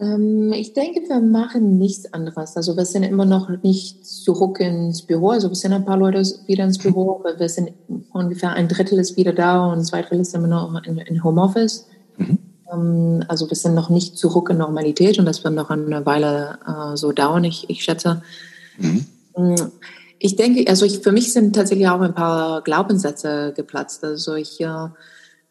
[0.00, 2.56] Ähm, ich denke, wir machen nichts anderes.
[2.56, 5.30] Also wir sind immer noch nicht zurück ins Büro.
[5.30, 7.72] Also wir sind ein paar Leute wieder ins Büro, aber wir sind
[8.12, 11.86] ungefähr ein Drittel ist wieder da und zwei Drittel sind immer noch in, in Homeoffice.
[12.16, 12.38] Mhm.
[12.72, 16.58] Ähm, also wir sind noch nicht zurück in Normalität und das wird noch eine Weile
[16.66, 18.22] äh, so dauern, ich, ich schätze.
[18.78, 19.04] Mhm.
[19.36, 19.54] Mm,
[20.18, 24.04] ich denke, also ich, für mich sind tatsächlich auch ein paar Glaubenssätze geplatzt.
[24.04, 24.88] Also ich, äh,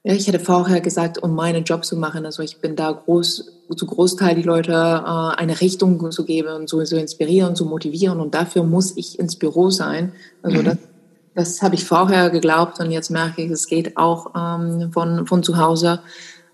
[0.03, 3.51] ja, ich hätte vorher gesagt, um meinen Job zu machen, also ich bin da groß,
[3.75, 8.19] zu Großteil die Leute äh, eine Richtung zu geben und so, so inspirieren, zu motivieren
[8.19, 10.13] und dafür muss ich ins Büro sein.
[10.41, 10.65] Also mhm.
[10.65, 10.77] das,
[11.35, 15.43] das habe ich vorher geglaubt und jetzt merke ich, es geht auch ähm, von, von
[15.43, 15.99] zu Hause.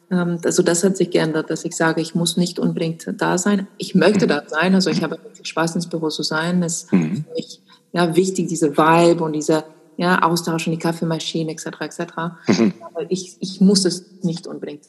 [0.10, 3.68] ähm, also das hat sich geändert, dass ich sage, ich muss nicht unbedingt da sein.
[3.78, 6.64] Ich möchte da sein, also ich habe wirklich Spaß ins Büro zu sein.
[6.64, 7.26] Es ist mhm.
[7.28, 7.62] für mich
[7.94, 9.64] ja, wichtig, diese Vibe und dieser
[9.98, 11.66] ja, Austausch und die Kaffeemaschine etc.
[11.82, 12.00] etc.
[12.48, 12.74] Mhm.
[12.82, 14.86] Aber ich, ich muss es nicht unbedingt.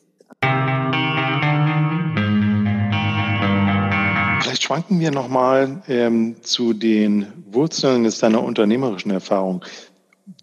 [4.42, 9.64] Vielleicht schwanken wir nochmal ähm, zu den Wurzeln des deiner unternehmerischen Erfahrung.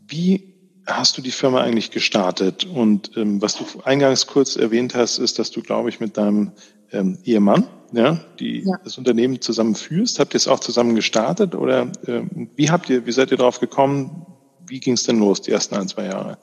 [0.08, 0.54] Wie
[0.86, 2.65] hast du die Firma eigentlich gestartet?
[2.65, 6.52] Und ähm, was du eingangs kurz erwähnt hast, ist, dass du, glaube ich, mit deinem
[6.91, 8.78] ähm, Ehemann, ja, die ja.
[8.84, 10.19] das Unternehmen zusammen führst.
[10.19, 13.60] Habt ihr es auch zusammen gestartet oder ähm, wie habt ihr, wie seid ihr darauf
[13.60, 14.26] gekommen?
[14.67, 16.38] Wie ging es denn los die ersten ein, zwei Jahre?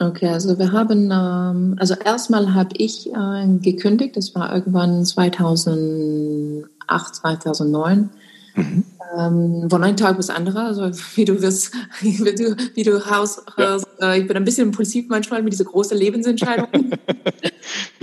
[0.00, 6.68] Okay, also wir haben, ähm, also erstmal habe ich äh, gekündigt, das war irgendwann 2008,
[7.16, 8.10] 2009.
[8.54, 8.84] Mhm.
[9.16, 13.42] Ähm, von einem Tag bis anderer, also wie du wirst, wie du, wie du Haus,
[13.56, 13.78] ja.
[14.00, 16.68] äh, ich bin ein bisschen impulsiv manchmal mit dieser großen Lebensentscheidung.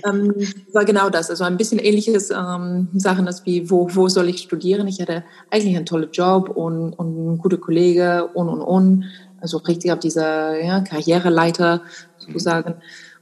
[0.05, 0.33] ähm,
[0.73, 4.39] war genau das, also ein bisschen ähnliches ähm, Sachen, als wie, wo, wo soll ich
[4.39, 4.87] studieren?
[4.87, 9.05] Ich hatte eigentlich einen tollen Job und, und einen guten Kollege und, und, und,
[9.45, 11.81] also richtig auf dieser ja, Karriereleiter
[12.17, 12.75] sozusagen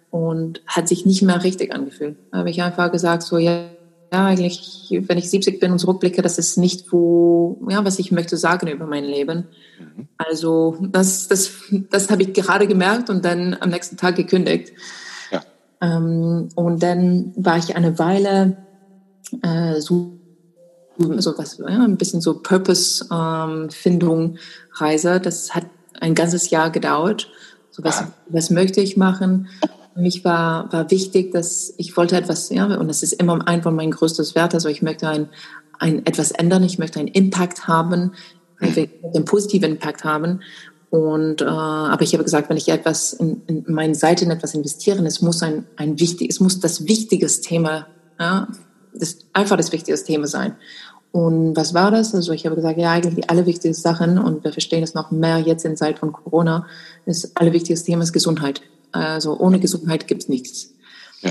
[0.09, 2.15] und hat sich nicht mehr richtig angefühlt.
[2.31, 3.65] Da habe ich einfach gesagt, so, ja,
[4.13, 8.13] ja, eigentlich, wenn ich 70 bin und zurückblicke, das ist nicht, wo, ja, was ich
[8.13, 9.47] möchte sagen über mein Leben.
[9.79, 10.07] Mhm.
[10.17, 11.51] Also, das, das,
[11.89, 14.71] das habe ich gerade gemerkt und dann am nächsten Tag gekündigt.
[15.29, 15.41] Ja.
[15.81, 18.55] Ähm, und dann war ich eine Weile
[19.41, 20.19] äh, so,
[20.97, 24.37] so was, ja, ein bisschen so Purpose-Findung ähm,
[24.73, 25.19] Reise.
[25.19, 25.65] Das hat
[26.03, 27.29] ein ganzes Jahr gedauert.
[27.71, 29.47] So, was, was möchte ich machen?
[29.93, 33.63] Für mich war, war wichtig, dass ich wollte etwas, ja, und das ist immer ein
[33.63, 34.55] von meinen größten Werten.
[34.55, 35.29] Also ich möchte ein,
[35.79, 38.11] ein etwas ändern, ich möchte einen Impact haben,
[38.59, 40.41] einen positiven Impact haben.
[40.89, 45.03] Und äh, aber ich habe gesagt, wenn ich etwas in, in meinen Seiten etwas investiere,
[45.05, 47.87] es muss ein, ein wichtig, es muss das wichtiges Thema,
[48.19, 48.47] ja,
[48.93, 50.55] das einfach das wichtigste Thema sein.
[51.13, 52.15] Und was war das?
[52.15, 55.37] Also ich habe gesagt, ja, eigentlich die allerwichtigsten Sachen, und wir verstehen es noch mehr
[55.37, 56.65] jetzt in Zeit von Corona,
[57.05, 58.61] das allerwichtigste Thema ist Gesundheit.
[58.91, 60.73] Also ohne Gesundheit gibt es nichts.
[61.21, 61.29] Ja.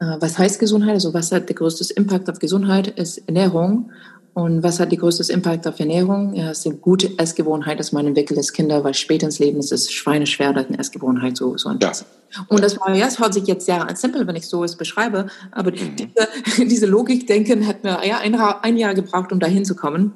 [0.00, 0.94] Äh, was heißt Gesundheit?
[0.94, 2.88] Also was hat der größte Impact auf Gesundheit?
[2.88, 3.92] Ist Ernährung.
[4.34, 6.34] Und was hat die größte Impact auf Ernährung?
[6.34, 9.72] Ja, es sind gute Essgewohnheit, dass man entwickelt als Kinder, weil später ins Leben ist
[9.72, 12.06] es schweineschwer, eine Essgewohnheit so, so anpassen.
[12.34, 12.46] Ja.
[12.48, 15.26] Und das war, ja, es hört sich jetzt sehr simpel, wenn ich so es beschreibe,
[15.50, 15.96] aber mhm.
[15.96, 20.14] diese, diese Logik-Denken hat mir ja ein, ein Jahr gebraucht, um da hinzukommen.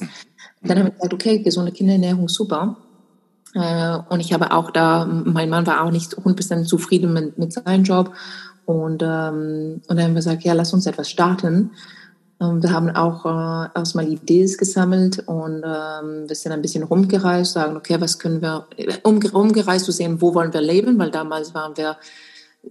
[0.00, 0.08] Mhm.
[0.62, 2.76] Dann habe ich gesagt, okay, gesunde Kinderernährung, super.
[3.54, 7.52] Äh, und ich habe auch da, mein Mann war auch nicht 100% zufrieden mit, mit
[7.52, 8.14] seinem Job.
[8.64, 11.72] Und, ähm, und dann haben wir gesagt, ja, lass uns etwas starten.
[12.40, 17.52] Und wir haben auch äh, erstmal Ideen gesammelt und ähm, wir sind ein bisschen rumgereist,
[17.52, 18.66] sagen, okay, was können wir,
[19.02, 21.98] um, rumgereist zu sehen, wo wollen wir leben, weil damals waren wir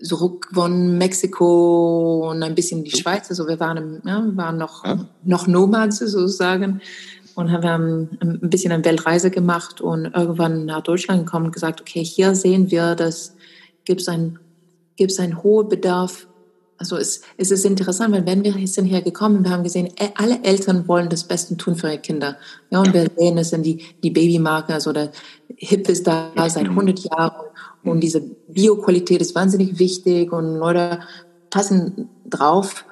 [0.02, 5.06] zurück von Mexiko und ein bisschen die Schweiz, also wir waren, ja, waren noch, ja.
[5.24, 6.82] noch Nomads sozusagen
[7.36, 12.04] und haben ein bisschen eine Weltreise gemacht und irgendwann nach Deutschland gekommen und gesagt, okay,
[12.04, 13.36] hier sehen wir, dass
[13.86, 14.40] gibt es ein,
[14.96, 16.28] gibt's einen hohen Bedarf.
[16.80, 20.10] Also es, es ist interessant, weil wenn wir sind hier gekommen, wir haben gesehen, e,
[20.16, 22.38] alle Eltern wollen das Beste tun für ihre Kinder.
[22.70, 25.12] Ja, und wir sehen, das sind die, die Babymarken, also der
[25.58, 27.48] HIP ist da seit 100 Jahren
[27.84, 31.00] und diese Bioqualität ist wahnsinnig wichtig und Leute
[31.50, 32.86] passen drauf.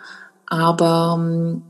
[0.47, 1.61] Aber ähm,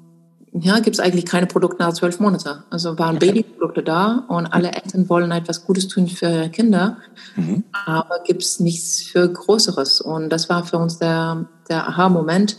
[0.62, 2.64] ja, gibt es eigentlich keine Produkte nach zwölf Monaten.
[2.70, 3.20] Also waren.
[3.20, 6.98] Babyprodukte da und alle Eltern wollen etwas Gutes tun für ihre Kinder,
[7.36, 7.64] mhm.
[7.86, 10.02] aber gibt es nichts für Größeres.
[10.02, 12.58] Und das war für uns der, der Aha-Moment.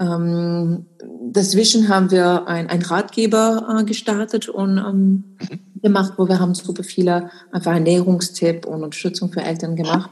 [0.00, 0.86] Ähm,
[1.32, 5.80] dazwischen haben wir ein, ein Ratgeber äh, gestartet und ähm, mhm.
[5.82, 10.10] gemacht, wo wir haben super viele einfach Ernährungstipp und Unterstützung für Eltern gemacht.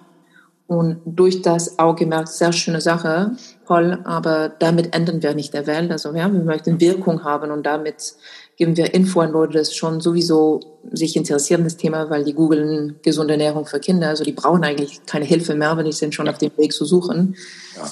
[0.66, 5.66] Und durch das auch gemerkt, sehr schöne Sache, toll, aber damit ändern wir nicht der
[5.66, 5.90] Welt.
[5.90, 8.14] Also ja, wir möchten Wirkung haben und damit
[8.56, 12.96] geben wir Info an Leute, das schon sowieso sich interessieren, das Thema, weil die googeln
[13.02, 14.08] gesunde Ernährung für Kinder.
[14.08, 16.84] Also die brauchen eigentlich keine Hilfe mehr, wenn die sind schon auf dem Weg zu
[16.84, 17.36] suchen.
[17.76, 17.84] Ja.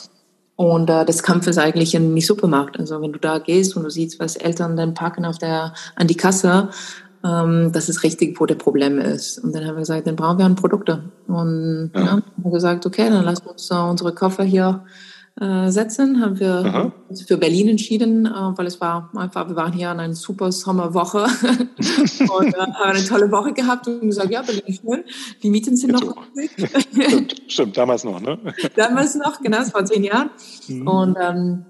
[0.56, 2.78] Und äh, das Kampf ist eigentlich in die Supermarkt.
[2.78, 6.06] Also wenn du da gehst und du siehst, was Eltern dann packen auf der, an
[6.06, 6.70] die Kasse,
[7.24, 9.38] ähm, das ist richtig, wo der Problem ist.
[9.38, 11.10] Und dann haben wir gesagt, dann brauchen wir ein Produkte.
[11.26, 12.00] Und ja.
[12.00, 14.84] ja haben wir gesagt, okay, dann wir uns uh, unsere Koffer hier
[15.40, 16.20] äh, setzen.
[16.20, 16.92] Haben wir Aha.
[17.08, 20.52] uns für Berlin entschieden, äh, weil es war einfach, wir waren hier an einer super
[20.52, 21.24] Sommerwoche
[22.38, 25.04] und äh, haben eine tolle Woche gehabt und gesagt, ja, Berlin ist schön.
[25.42, 26.16] Die Mieten sind noch
[26.92, 28.38] stimmt, stimmt, damals noch, ne?
[28.76, 30.30] damals noch, genau, es vor zehn Jahren.
[30.68, 30.86] Mhm.
[30.86, 31.66] Und ähm,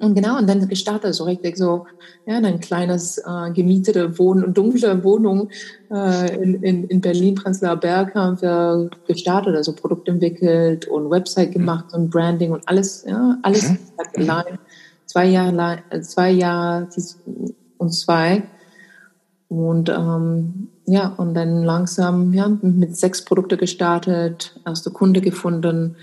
[0.00, 1.86] Und genau, und dann gestartet, so richtig so,
[2.26, 5.50] ja, ein kleines äh, gemietete Wohn dunkle Wohnung
[5.90, 11.52] äh, in, in, in Berlin, Prenzlauer Berg haben wir gestartet, also Produkt entwickelt und Website
[11.52, 13.78] gemacht und Branding und alles, ja, alles mhm.
[14.16, 14.58] allein.
[15.06, 16.88] Zwei Jahre lang, äh, zwei Jahre
[17.78, 18.42] und zwei.
[19.48, 25.96] Und ähm, ja, und dann langsam ja, mit sechs Produkte gestartet, erste Kunde gefunden,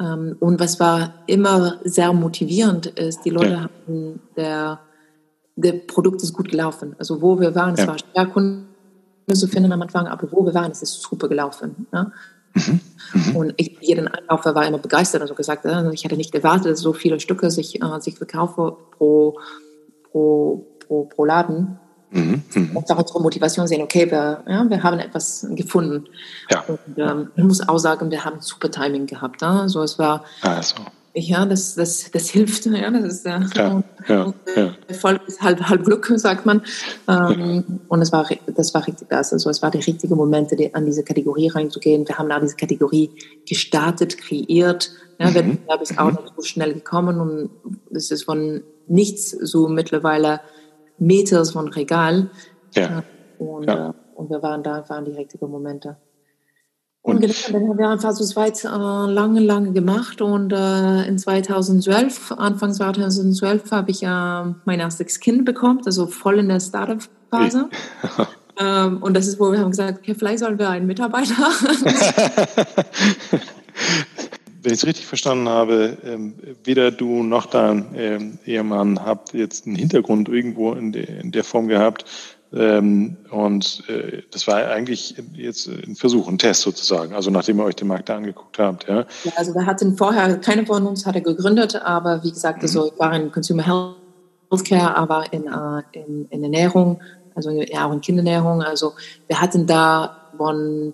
[0.00, 3.60] und was war immer sehr motivierend ist, die Leute ja.
[3.62, 4.80] haben, der,
[5.56, 6.96] der Produkt ist gut gelaufen.
[6.98, 7.86] Also wo wir waren, es ja.
[7.86, 8.66] war schwer, Kunden
[9.30, 11.86] zu finden am Anfang, aber wo wir waren, es ist super gelaufen.
[11.92, 12.12] Ne?
[12.54, 12.80] Mhm.
[13.12, 13.36] Mhm.
[13.36, 16.80] Und ich, jeden Einkäufer war immer begeistert, also gesagt, äh, ich hatte nicht erwartet, dass
[16.80, 19.38] so viele Stücke sich, äh, sich verkaufen pro,
[20.10, 21.78] pro, pro, pro Laden.
[22.10, 22.42] Mhm.
[22.54, 22.76] Mhm.
[22.76, 26.04] Und auch unsere Motivation sehen, okay, wir, ja, wir haben etwas gefunden.
[26.50, 26.64] Ja.
[26.66, 29.42] Und ähm, ich muss auch sagen, wir haben super Timing gehabt.
[29.42, 29.60] Ja?
[29.60, 30.76] Also es war, also.
[31.14, 32.66] ja, das, das, das hilft.
[32.66, 34.74] Ja, das ist, äh, ja, ja, ja.
[34.88, 36.62] Erfolg ist halb, halb Glück, sagt man.
[37.08, 37.80] Ähm.
[37.88, 39.32] Und es war, das war richtig das.
[39.32, 42.08] Also es war der richtige Moment, die, an diese Kategorie reinzugehen.
[42.08, 43.10] Wir haben da diese Kategorie
[43.48, 44.90] gestartet, kreiert.
[45.20, 45.34] Ja, mhm.
[45.34, 46.18] Wettbewerb ist auch mhm.
[46.36, 47.50] so schnell gekommen und
[47.94, 50.40] es ist von nichts so mittlerweile
[51.00, 52.30] Meters von Regal.
[52.74, 53.02] Ja.
[53.38, 53.88] Und, ja.
[53.88, 55.96] Äh, und wir waren da, waren die richtigen Momente.
[57.02, 61.08] Und, und genau, dann haben wir einfach so weit äh, lange, lange gemacht und äh,
[61.08, 66.60] in 2012, Anfang 2012 habe ich äh, mein erstes Kind bekommen, also voll in der
[66.60, 67.70] Startup-Phase.
[68.60, 71.32] ähm, und das ist, wo wir haben gesagt, okay, vielleicht sollen wir einen Mitarbeiter.
[74.62, 79.66] wenn ich es richtig verstanden habe, ähm, weder du noch dein ähm, Ehemann habt jetzt
[79.66, 82.04] einen Hintergrund irgendwo in, de, in der Form gehabt.
[82.52, 87.64] Ähm, und äh, das war eigentlich jetzt ein Versuch, ein Test sozusagen, also nachdem ihr
[87.64, 88.88] euch den Markt da angeguckt habt.
[88.88, 92.88] Ja, ja also wir hatten vorher, keine von uns hatte gegründet, aber wie gesagt, also
[92.92, 93.94] ich war in Consumer
[94.50, 97.00] Healthcare, aber in, äh, in, in Ernährung,
[97.36, 98.62] also ja auch in Kindernährung.
[98.62, 98.94] Also
[99.28, 100.92] wir hatten da von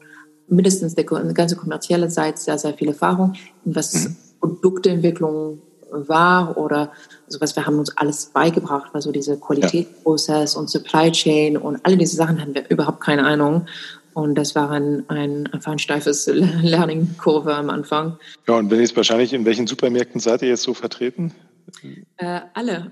[0.49, 4.17] mindestens der ganze kommerzielle Seite sehr, sehr viel Erfahrung, was mhm.
[4.41, 6.93] Produkteentwicklung war oder
[7.27, 10.61] also was wir haben uns alles beigebracht, also diese Qualitätsprozess ja.
[10.61, 13.67] und Supply Chain und alle diese Sachen haben wir überhaupt keine Ahnung.
[14.15, 18.19] Und das war ein, ein, einfach ein steifes Learning-Kurve am Anfang.
[18.49, 21.35] Ja, und wenn jetzt wahrscheinlich, in welchen Supermärkten seid ihr jetzt so vertreten?
[22.17, 22.89] Äh, alle.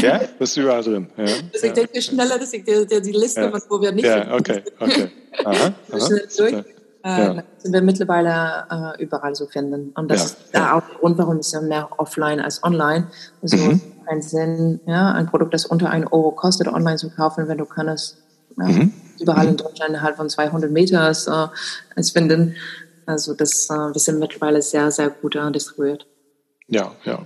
[0.00, 1.08] Ja, bist du überall drin.
[1.16, 3.60] Ja, also ich denke schneller, dass ich dir, dir die Liste, ja.
[3.68, 5.08] wo wir nicht Ja, okay, okay.
[5.44, 6.64] Aha, aha, durch
[7.04, 7.42] äh, ja.
[7.58, 9.90] sind wir mittlerweile äh, überall so finden.
[9.94, 10.24] Und das ja.
[10.24, 13.08] ist da auch der Grund, warum es mehr offline als online.
[13.42, 13.80] Also mhm.
[14.06, 17.64] keinen Sinn, ja, ein Produkt, das unter ein Euro kostet, online zu kaufen, wenn du
[17.64, 18.18] kannst
[18.56, 18.92] ja, mhm.
[19.20, 19.58] überall in mhm.
[19.58, 21.46] Deutschland innerhalb von 200 Meters äh,
[21.96, 22.54] es finden.
[23.06, 26.06] Also das, äh, wir sind mittlerweile sehr, sehr gut äh, distribuiert.
[26.68, 27.18] Ja, ja.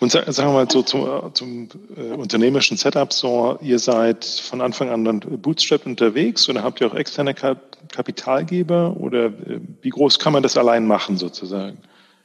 [0.00, 4.88] Und sagen wir mal so zum, zum äh, unternehmerischen Setup, so ihr seid von Anfang
[4.90, 10.32] an dann Bootstrap unterwegs oder habt ihr auch externe Kapitalgeber oder äh, wie groß kann
[10.32, 11.78] man das allein machen sozusagen?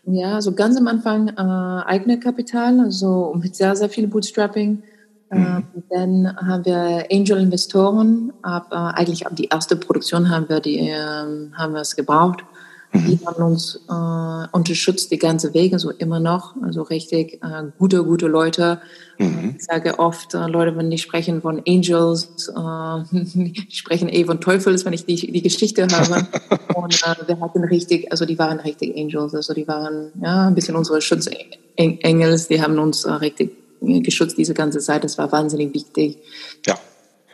[0.05, 4.83] Ja, so ganz am Anfang äh, eigene Kapital, also mit sehr, sehr viel Bootstrapping.
[5.31, 5.63] Mhm.
[5.75, 10.79] Äh, dann haben wir Angel-Investoren, ab, äh, eigentlich ab die erste Produktion haben wir die,
[10.79, 12.43] ähm, haben wir es gebraucht.
[12.91, 13.05] Mhm.
[13.05, 18.03] Die haben uns äh, unterstützt die ganze Wege, so immer noch, also richtig äh, gute,
[18.03, 18.81] gute Leute.
[19.19, 19.55] Mhm.
[19.57, 24.41] Ich sage oft, äh, Leute, wenn die sprechen von Angels, äh, die sprechen eh von
[24.41, 26.27] Teufels, wenn ich die, die Geschichte habe.
[26.75, 30.55] Und äh, wir hatten richtig, also die waren richtig Angels, also die waren ja ein
[30.55, 35.03] bisschen unsere Schutzengels, die haben uns äh, richtig geschützt diese ganze Zeit.
[35.03, 36.17] Das war wahnsinnig wichtig.
[36.65, 36.77] Ja.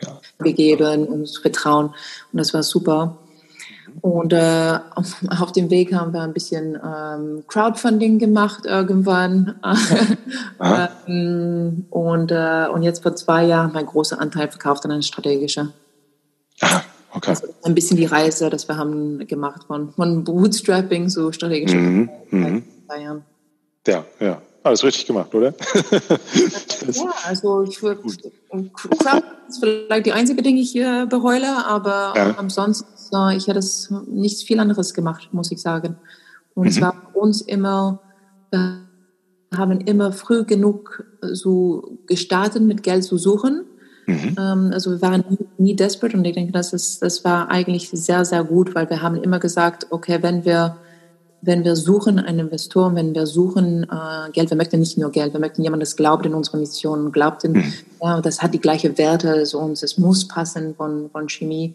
[0.02, 0.20] ja.
[0.38, 3.16] Gegeben, uns Vertrauen und das war super.
[4.00, 9.60] Und äh, auf dem Weg haben wir ein bisschen ähm, Crowdfunding gemacht irgendwann.
[11.08, 15.72] ähm, und, äh, und jetzt vor zwei Jahren mein großer Anteil verkauft an eine strategische.
[16.60, 16.82] Aha,
[17.12, 17.30] okay.
[17.30, 21.76] Also ein bisschen die Reise, das wir haben gemacht von, von Bootstrapping zu strategischer.
[21.76, 22.62] Mhm, mhm.
[23.86, 24.42] Ja, ja.
[24.66, 25.54] Alles richtig gemacht, oder?
[26.90, 28.02] ja, also ich würde,
[28.72, 32.34] Crowd ist vielleicht die einzige Dinge, die ich hier bereue, aber ja.
[32.36, 32.95] ansonsten
[33.34, 35.96] ich hätte es nichts viel anderes gemacht, muss ich sagen.
[36.54, 36.68] Und mhm.
[36.68, 38.00] es war uns immer,
[38.50, 38.80] wir
[39.54, 43.64] haben immer früh genug so gestartet, mit Geld zu suchen.
[44.06, 44.36] Mhm.
[44.38, 47.90] Ähm, also wir waren nie, nie desperate und ich denke, das, ist, das war eigentlich
[47.90, 50.76] sehr, sehr gut, weil wir haben immer gesagt, okay, wenn wir
[51.42, 55.32] wenn wir suchen einen Investor, wenn wir suchen äh, Geld, wir möchten nicht nur Geld,
[55.32, 57.72] wir möchten jemanden, das glaubt in unsere Mission, glaubt in, mhm.
[58.02, 61.74] ja, das hat die gleiche Werte, so uns, es muss passen von, von Chemie.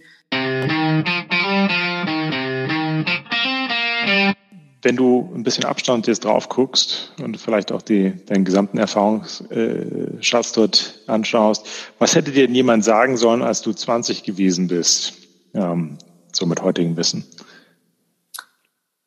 [4.83, 10.53] Wenn du ein bisschen Abstand jetzt drauf guckst und vielleicht auch die, deinen gesamten Erfahrungsschatz
[10.53, 11.67] dort anschaust,
[11.99, 15.13] was hätte dir jemand sagen sollen, als du 20 gewesen bist,
[15.53, 15.97] ähm,
[16.31, 17.25] so mit heutigem Wissen?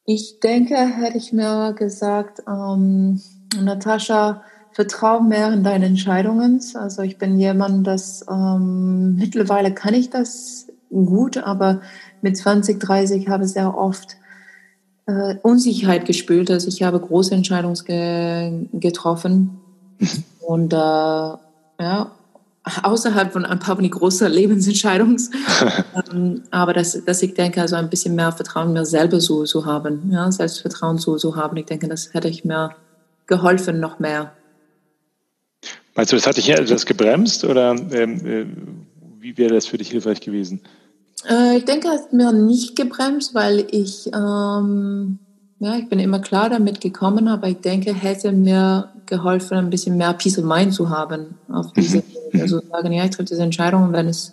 [0.07, 3.21] Ich denke, hätte ich mir gesagt, ähm,
[3.59, 6.61] Natascha, vertrau mehr in deine Entscheidungen.
[6.75, 11.81] Also ich bin jemand, das ähm, mittlerweile kann ich das gut, aber
[12.23, 14.17] mit 20, 30 habe ich sehr oft
[15.07, 16.51] äh, Unsicherheit gespürt.
[16.51, 19.61] Also ich habe große Entscheidungen ge getroffen
[20.41, 22.13] und äh, ja,
[22.83, 25.17] außerhalb von ein paar großen Lebensentscheidungen.
[26.13, 29.67] ähm, aber dass, dass ich denke, also ein bisschen mehr Vertrauen mir selber zu, zu
[29.67, 31.57] haben, ja, Selbstvertrauen zu, zu haben.
[31.57, 32.71] Ich denke, das hätte ich mir
[33.27, 34.33] geholfen, noch mehr.
[35.95, 38.47] Meinst du, das hat dich etwas gebremst oder ähm, äh,
[39.21, 40.61] wie wäre das für dich hilfreich gewesen?
[41.29, 45.19] Äh, ich denke, es hat mir nicht gebremst, weil ich, ähm,
[45.59, 49.97] ja, ich bin immer klar damit gekommen, aber ich denke, hätte mir geholfen, ein bisschen
[49.97, 51.99] mehr Peace of Mind zu haben auf diese,
[52.33, 52.41] mhm.
[52.41, 54.33] also sagen, ja, ich treffe diese Entscheidung, wenn es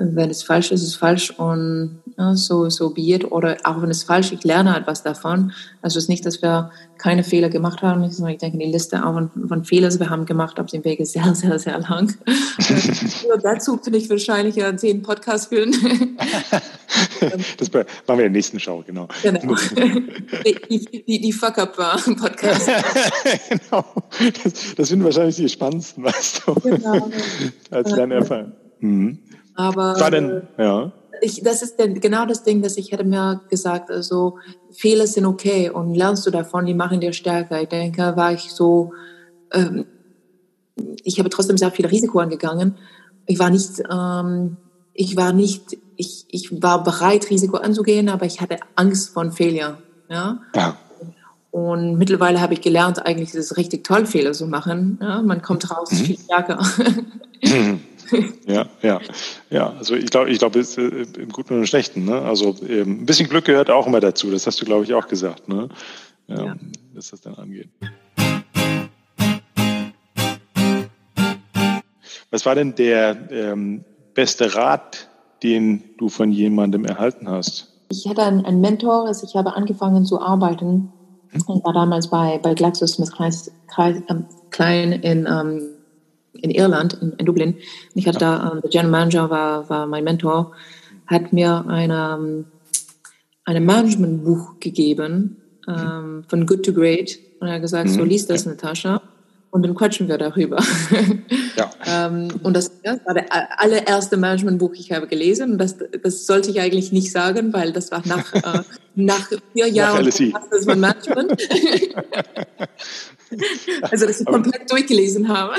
[0.00, 3.30] wenn es falsch ist, ist es falsch und ja, so, so be it.
[3.30, 5.52] Oder auch wenn es falsch ist, ich lerne etwas davon.
[5.82, 8.02] Also es ist nicht, dass wir keine Fehler gemacht haben.
[8.04, 11.00] Ich denke, die Liste auch von, von Fehlern, die wir haben gemacht, auf dem Weg
[11.00, 12.14] ist sehr, sehr, sehr lang.
[13.42, 15.72] dazu finde ich wahrscheinlich ja zehn Podcasts füllen.
[17.58, 19.08] das machen wir in der nächsten Show, genau.
[19.22, 19.54] Genau.
[20.68, 22.68] Die, die, die Fuck-Up-Podcast.
[23.48, 23.84] genau.
[24.42, 26.54] Das, das sind wahrscheinlich die spannendsten, weißt du.
[26.54, 27.10] Genau.
[27.70, 28.52] Als Lernerfahrung.
[28.80, 29.18] Mhm.
[29.60, 30.90] Aber war denn, ja.
[31.20, 34.38] ich, das ist genau das Ding, dass ich hätte mir gesagt, also
[34.72, 37.60] Fehler sind okay und lernst du davon, die machen dir stärker.
[37.60, 38.92] Ich denke, war ich so,
[39.52, 39.84] ähm,
[41.04, 42.76] ich habe trotzdem sehr viel Risiko angegangen.
[43.26, 44.56] Ich war nicht, ähm,
[44.94, 49.78] ich war nicht, ich, ich war bereit, Risiko anzugehen, aber ich hatte Angst vor Fehler.
[50.08, 50.40] Ja.
[50.56, 50.76] ja.
[51.50, 54.98] Und mittlerweile habe ich gelernt, eigentlich ist es richtig toll, Fehler zu machen.
[55.02, 55.96] Ja, man kommt raus mhm.
[55.96, 56.64] viel stärker.
[57.42, 57.80] Mhm.
[58.46, 59.00] ja, ja,
[59.50, 59.70] ja.
[59.70, 62.04] Also ich glaube, ich glaube, äh, im Guten und im Schlechten.
[62.04, 62.20] Ne?
[62.22, 64.30] Also ähm, ein bisschen Glück gehört auch immer dazu.
[64.30, 65.68] Das hast du, glaube ich, auch gesagt, ne?
[66.26, 66.56] Ja, ja.
[66.94, 67.68] Dass das dann angeht.
[72.30, 73.84] Was war denn der ähm,
[74.14, 75.08] beste Rat,
[75.42, 77.72] den du von jemandem erhalten hast?
[77.90, 80.92] Ich hatte einen, einen Mentor, also ich habe angefangen zu arbeiten.
[81.30, 81.42] Hm?
[81.42, 85.62] Ich war damals bei, bei GlaxoSmithKline Klein in ähm,
[86.32, 87.56] in Irland, in, in Dublin.
[87.94, 90.52] Ich hatte da, ähm, der General Manager war, war mein Mentor,
[91.06, 92.44] hat mir eine, ähm,
[93.44, 95.36] ein Managementbuch gegeben,
[95.68, 97.18] ähm, von Good to Great.
[97.40, 97.94] Und er hat gesagt, mhm.
[97.94, 99.02] so liest das, Natascha.
[99.50, 100.62] Und dann quatschen wir darüber.
[101.56, 101.70] Ja.
[101.84, 103.26] ähm, und das, ja, war der
[103.60, 105.58] allererste Managementbuch, ich habe gelesen.
[105.58, 108.62] Das, das sollte ich eigentlich nicht sagen, weil das war nach, äh,
[108.94, 111.32] nach vier Jahren nach von Management.
[113.90, 115.54] also, dass ich komplett durchgelesen habe.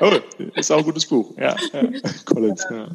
[0.00, 0.10] Oh,
[0.54, 1.54] ist auch ein gutes Buch, ja.
[1.72, 1.82] ja.
[2.24, 2.88] Collins, ja.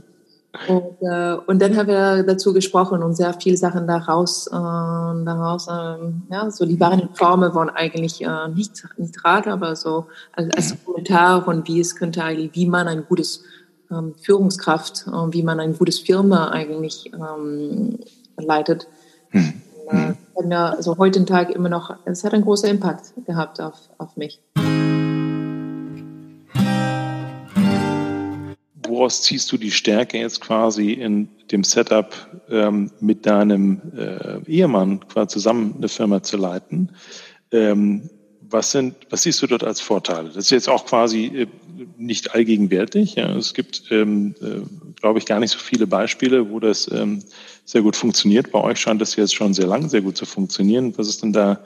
[0.68, 5.68] Und, äh, und dann haben wir dazu gesprochen und sehr viele Sachen daraus, äh, daraus
[5.68, 10.56] äh, ja, so die wahren Formen waren eigentlich äh, nicht, nicht Rat, aber so als,
[10.56, 10.86] als.
[10.86, 13.43] Kommentar von wie es könnte eigentlich, wie man ein gutes
[13.91, 17.99] ähm, Führungskraft, äh, wie man ein gutes Firma eigentlich ähm,
[18.38, 18.88] leitet.
[19.32, 19.62] Mhm.
[19.89, 24.18] Äh, mir also heute Tag immer noch, es hat einen großen Impact gehabt auf, auf
[24.18, 24.41] mich.
[28.96, 32.16] Woraus ziehst du die Stärke jetzt quasi in dem Setup
[32.50, 36.91] ähm, mit deinem äh, Ehemann quasi zusammen eine Firma zu leiten?
[37.52, 38.10] Ähm,
[38.50, 40.30] was sind, was siehst du dort als Vorteile?
[40.30, 41.48] Das ist jetzt auch quasi äh,
[41.98, 43.16] nicht allgegenwärtig.
[43.16, 43.36] Ja.
[43.36, 44.62] Es gibt, ähm, äh,
[45.02, 47.22] glaube ich, gar nicht so viele Beispiele, wo das ähm,
[47.66, 48.52] sehr gut funktioniert.
[48.52, 50.93] Bei euch scheint das jetzt schon sehr lang sehr gut zu funktionieren.
[50.98, 51.60] Was ist denn da,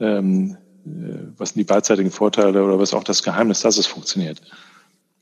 [0.00, 0.56] ähm,
[0.86, 0.90] äh,
[1.36, 4.40] was sind die beidseitigen Vorteile oder was auch das Geheimnis, dass es funktioniert?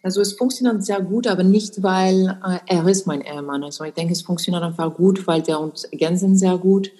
[0.03, 3.63] Also es funktioniert sehr gut, aber nicht, weil äh, er ist mein Ehemann.
[3.63, 6.91] Also ich denke, es funktioniert einfach gut, weil wir uns ergänzen sehr gut.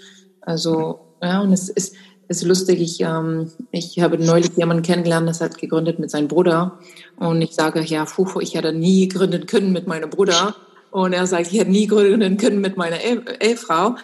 [0.43, 1.95] Also ja, und es ist,
[2.29, 2.81] es ist lustig.
[2.81, 6.79] Ich, ähm, ich habe neulich jemanden kennengelernt, das hat gegründet mit seinem Bruder.
[7.17, 10.55] Und ich sage, ja, puh, ich hätte nie gründen können mit meinem Bruder.
[10.91, 12.99] Und er sagt, ich hätte nie gründen können mit meiner
[13.41, 13.97] Ehefrau.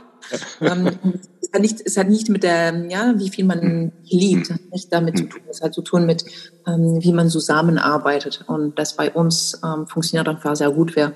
[0.61, 0.91] ähm,
[1.47, 5.19] es, hat nicht, es hat nicht mit der, ja, wie viel man liebt, nicht damit
[5.19, 5.41] zu tun.
[5.49, 6.25] Es hat zu tun mit,
[6.67, 8.45] ähm, wie man zusammenarbeitet.
[8.47, 10.97] Und das bei uns ähm, funktioniert einfach sehr gut.
[10.97, 11.15] Wir,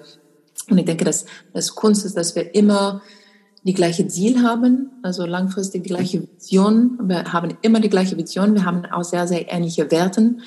[0.69, 3.03] und ich denke, dass das Kunst ist, dass wir immer
[3.63, 6.99] die gleiche Ziel haben, also langfristig die gleiche Vision.
[7.03, 8.55] Wir haben immer die gleiche Vision.
[8.55, 10.41] Wir haben auch sehr, sehr ähnliche Werten.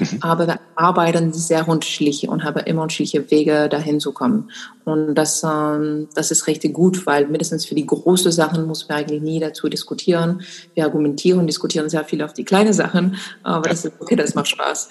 [0.00, 0.18] Mhm.
[0.22, 4.50] Aber wir arbeiten sehr unterschiedlich und haben immer unterschiedliche Wege, dahin zu kommen.
[4.84, 8.98] Und das, ähm, das ist richtig gut, weil mindestens für die großen Sachen muss man
[8.98, 10.42] eigentlich nie dazu diskutieren.
[10.74, 14.34] Wir argumentieren und diskutieren sehr viel auf die kleinen Sachen, aber das ist okay, das
[14.34, 14.88] macht Spaß.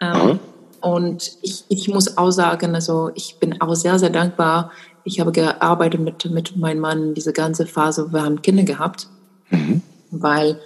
[0.00, 0.38] Ähm,
[0.80, 4.72] und ich, ich muss auch sagen, also ich bin auch sehr, sehr dankbar.
[5.04, 9.08] Ich habe gearbeitet mit, mit meinem Mann diese ganze Phase, wir haben Kinder gehabt,
[9.50, 9.82] mhm.
[10.10, 10.60] weil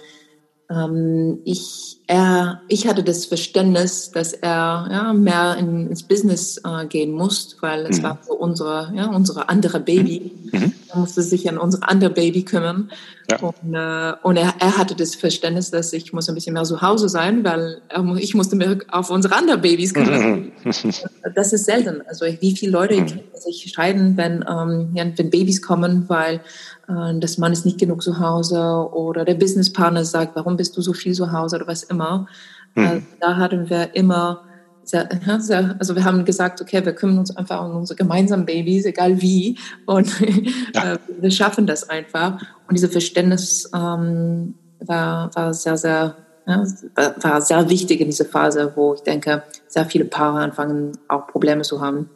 [0.69, 6.85] ähm, ich, er, ich hatte das Verständnis, dass er ja, mehr in, ins Business äh,
[6.87, 8.03] gehen muss, weil es mhm.
[8.03, 10.31] war so unsere, ja, unsere andere Baby.
[10.51, 10.59] Mhm.
[10.59, 10.73] mhm.
[10.89, 12.91] Er musste sich an unsere andere Baby kümmern.
[13.29, 13.37] Ja.
[13.39, 16.81] Und, äh, und er, er hatte das Verständnis, dass ich muss ein bisschen mehr zu
[16.81, 20.51] Hause sein, weil er, ich musste mir auf unsere anderen Babys kümmern.
[20.63, 20.73] Mhm.
[21.35, 22.01] das ist selten.
[22.07, 23.21] Also wie viele Leute mhm.
[23.33, 26.41] sich scheiden, wenn, ähm, wenn Babys kommen, weil
[26.87, 28.59] das Mann ist nicht genug zu Hause
[28.93, 32.27] oder der Businesspartner sagt, warum bist du so viel zu Hause oder was immer.
[32.75, 32.87] Mhm.
[32.87, 34.43] Also da hatten wir immer
[34.83, 35.09] sehr,
[35.39, 39.21] sehr, also wir haben gesagt, okay, wir kümmern uns einfach um unsere gemeinsamen Babys, egal
[39.21, 40.17] wie, und
[40.73, 40.93] ja.
[40.93, 42.41] Äh, wir schaffen das einfach.
[42.67, 46.15] Und dieses Verständnis ähm, war, war sehr, sehr,
[46.45, 46.63] ja,
[46.95, 51.63] war sehr wichtig in dieser Phase, wo ich denke, sehr viele Paare anfangen auch Probleme
[51.63, 52.09] zu haben.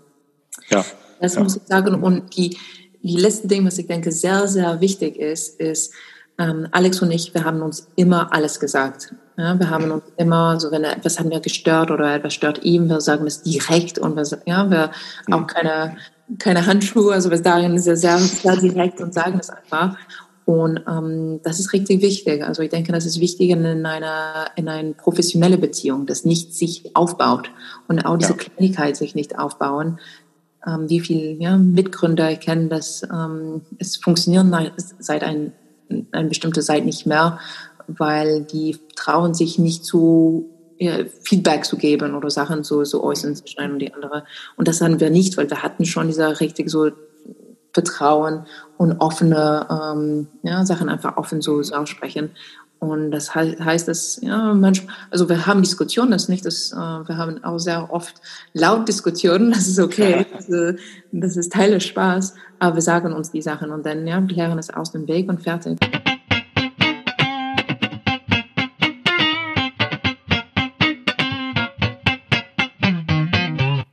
[0.69, 0.86] Ja.
[1.19, 1.43] Das ja.
[1.43, 2.01] muss ich sagen.
[2.01, 2.57] Und die,
[3.04, 5.93] die letzte Ding, was ich denke sehr, sehr wichtig ist, ist,
[6.38, 9.14] ähm, Alex und ich, wir haben uns immer alles gesagt.
[9.38, 12.89] Ja, wir haben uns immer, so wenn etwas hat mir gestört oder etwas stört ihm,
[12.89, 14.91] wir sagen es direkt und wir, ja, wir
[15.32, 15.97] auch keine,
[16.39, 19.97] keine Handschuhe, also wir sagen es sehr, sehr, sehr direkt und sagen es einfach.
[20.45, 22.43] Und ähm, das ist richtig wichtig.
[22.43, 26.95] Also ich denke, das ist wichtig in einer in eine professionelle Beziehung, dass nicht sich
[26.95, 27.52] aufbaut
[27.88, 28.38] und auch diese ja.
[28.38, 29.99] Kleinigkeit sich nicht aufbauen,
[30.66, 34.53] ähm, wie viele ja, Mitgründer kennen das, ähm, es funktionieren
[34.99, 35.53] seit ein,
[36.12, 37.39] eine bestimmte Zeit nicht mehr,
[37.88, 43.36] weil die trauen sich nicht zu ja, Feedback zu geben oder Sachen so, so äußern
[43.36, 44.24] zu schneiden und die andere.
[44.55, 46.89] Und das hatten wir nicht, weil wir hatten schon dieser richtig so
[47.74, 48.45] Vertrauen
[48.78, 52.32] und offene ähm, ja, Sachen einfach offen so, so aussprechen.
[52.84, 57.15] Und das heißt, dass ja manchmal, also wir haben Diskussionen, das nicht, dass äh, wir
[57.15, 58.15] haben auch sehr oft
[58.53, 60.75] laut Diskussionen, das ist okay, das, äh,
[61.11, 64.57] das ist Teil des Spaß, aber wir sagen uns die Sachen und dann ja, klären
[64.57, 65.77] es aus dem Weg und fertig.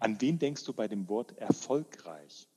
[0.01, 2.49] An wen denkst du bei dem Wort erfolgreich?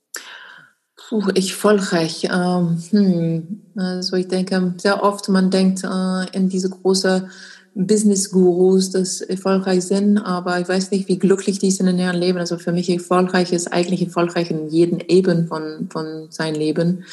[1.12, 2.30] Puh, ich erfolgreich.
[2.32, 3.62] Ähm, hm.
[3.76, 7.28] Also ich denke, sehr oft man denkt äh, in diese große
[7.76, 12.38] Business-Gurus, dass erfolgreich sind, aber ich weiß nicht, wie glücklich die sind in ihrem Leben.
[12.38, 17.03] Also für mich erfolgreich ist eigentlich erfolgreich in jedem Eben von, von seinem Leben.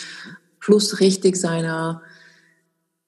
[0.61, 2.01] Plus richtig seiner,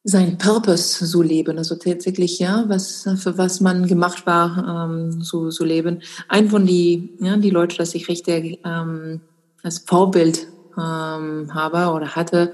[0.02, 5.50] sein Purpose zu leben, also tatsächlich, ja, was, für was man gemacht war, ähm, zu,
[5.50, 6.02] zu leben.
[6.26, 9.20] Ein von die, ja, die Leute, das ich richtig ähm,
[9.62, 12.52] als Vorbild ähm, habe oder hatte,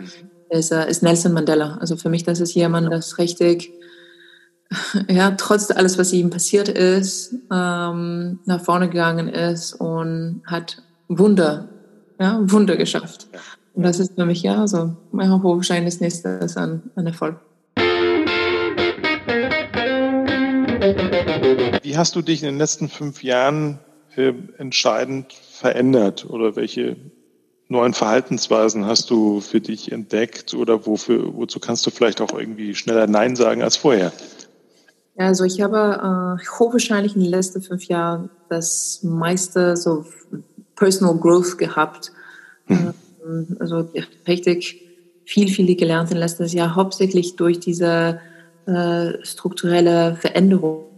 [0.50, 1.78] ist, äh, ist Nelson Mandela.
[1.80, 3.72] Also für mich, das ist jemand, das richtig,
[5.08, 11.68] ja, trotz alles, was ihm passiert ist, ähm, nach vorne gegangen ist und hat Wunder,
[12.18, 13.28] ja, Wunder geschafft.
[13.74, 17.36] Und das ist für mich ja so, ja, wahrscheinlich das nächste ist an, an Erfolg.
[21.82, 23.78] Wie hast du dich in den letzten fünf Jahren
[24.56, 26.96] entscheidend verändert oder welche
[27.68, 32.74] neuen Verhaltensweisen hast du für dich entdeckt oder wofür, wozu kannst du vielleicht auch irgendwie
[32.74, 34.12] schneller Nein sagen als vorher?
[35.16, 40.04] Also ich habe äh, hochwahrscheinlich in den letzten fünf Jahren das meiste so
[40.76, 42.12] Personal Growth gehabt.
[42.66, 42.92] Hm.
[43.24, 43.88] Ähm, also
[44.28, 44.82] richtig
[45.24, 48.20] viel, viel gelernt in letztes Jahr, hauptsächlich durch diese
[48.66, 50.84] äh, strukturelle Veränderung.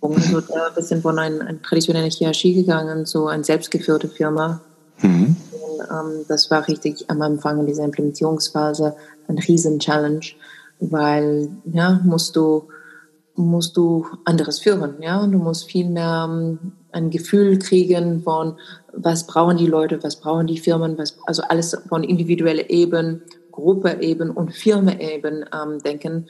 [0.00, 4.60] Also da wir sind von einer, einer traditionellen Hierarchie gegangen zu einer selbstgeführten Firma.
[5.02, 5.36] Mhm
[5.90, 8.96] ähm, das war richtig am Anfang in dieser Implementierungsphase
[9.28, 10.24] ein riesen Challenge,
[10.80, 12.68] weil ja, musst du
[13.34, 18.56] musst du anderes führen, ja, du musst viel mehr um, ähm, ein Gefühl kriegen von
[18.92, 23.20] was brauchen die Leute, was brauchen die Firmen, was also alles von individueller Ebene,
[23.52, 26.26] Gruppe eben und Firma eben ähm, denken.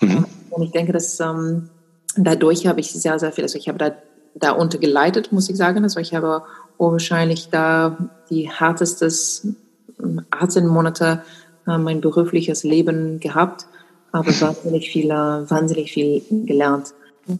[0.00, 0.26] Mhm.
[0.50, 1.70] Und ich denke, dass ähm,
[2.16, 3.92] dadurch habe ich sehr sehr viel, also ich habe da
[4.34, 6.42] da untergeleitet, muss ich sagen, also ich habe
[6.80, 7.96] wahrscheinlich da
[8.30, 9.46] die härtestes
[10.30, 11.22] 18 Monate
[11.66, 13.66] äh, mein berufliches Leben gehabt,
[14.12, 16.94] aber wahnsinnig viel, wahnsinnig viel gelernt.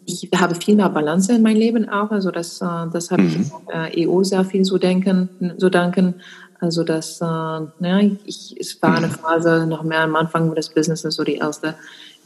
[0.05, 3.51] Ich habe viel mehr Balance in meinem Leben auch, also das, äh, das habe mhm.
[3.93, 5.29] ich EU sehr viel zu denken,
[5.59, 6.15] zu danken.
[6.61, 9.13] Also das, äh, ja, ich, es war eine mhm.
[9.13, 11.75] Phase noch mehr am Anfang des Businesses, so die ersten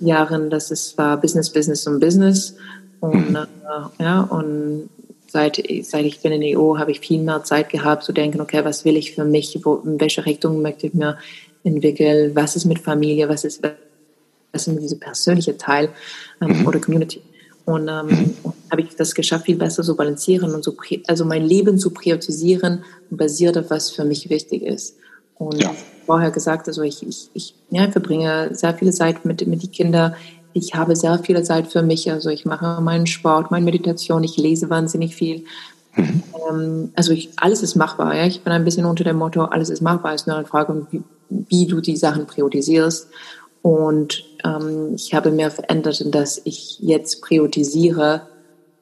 [0.00, 2.56] Jahre, dass es war Business, Business und Business
[3.00, 3.36] Und, mhm.
[3.36, 4.90] äh, ja, und
[5.34, 8.40] seit, seit ich bin in der EU habe ich viel mehr Zeit gehabt zu denken,
[8.40, 11.18] okay, was will ich für mich, wo, in welche Richtung möchte ich mir
[11.64, 15.88] entwickeln, was ist mit Familie, was ist, was ist mit diesem persönlichen Teil
[16.40, 16.68] ähm, mhm.
[16.68, 17.20] oder Community.
[17.64, 18.34] Und ähm,
[18.70, 20.76] habe ich das geschafft, viel besser zu balancieren und so,
[21.08, 24.96] also mein Leben zu priorisieren, basiert auf was für mich wichtig ist.
[25.34, 25.74] Und ja.
[26.06, 30.14] vorher gesagt, also ich, ich, ich ja, verbringe sehr viele Zeit mit, mit den Kindern.
[30.54, 32.10] Ich habe sehr viele Zeit für mich.
[32.10, 35.44] Also ich mache meinen Sport, meine Meditation, ich lese wahnsinnig viel.
[35.96, 36.22] Mhm.
[36.48, 38.14] Ähm, also ich, alles ist machbar.
[38.14, 38.24] Ja?
[38.24, 40.14] Ich bin ein bisschen unter dem Motto, alles ist machbar.
[40.14, 43.08] Es ist nur eine Frage, wie, wie du die Sachen priorisierst.
[43.62, 48.28] Und ähm, ich habe mir verändert, dass ich jetzt priorisiere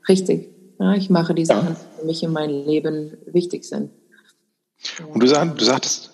[0.09, 0.51] richtig.
[0.79, 3.91] Ja, ich mache die Sachen, die für mich in meinem Leben wichtig sind.
[5.13, 6.12] Und du, sag, du sagtest,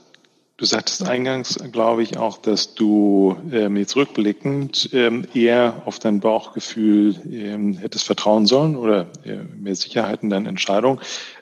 [0.59, 6.19] Du sagtest eingangs, glaube ich, auch, dass du ähm, jetzt rückblickend ähm, eher auf dein
[6.19, 10.99] Bauchgefühl ähm, hättest vertrauen sollen oder äh, mehr Sicherheit in deinen Entscheidungen.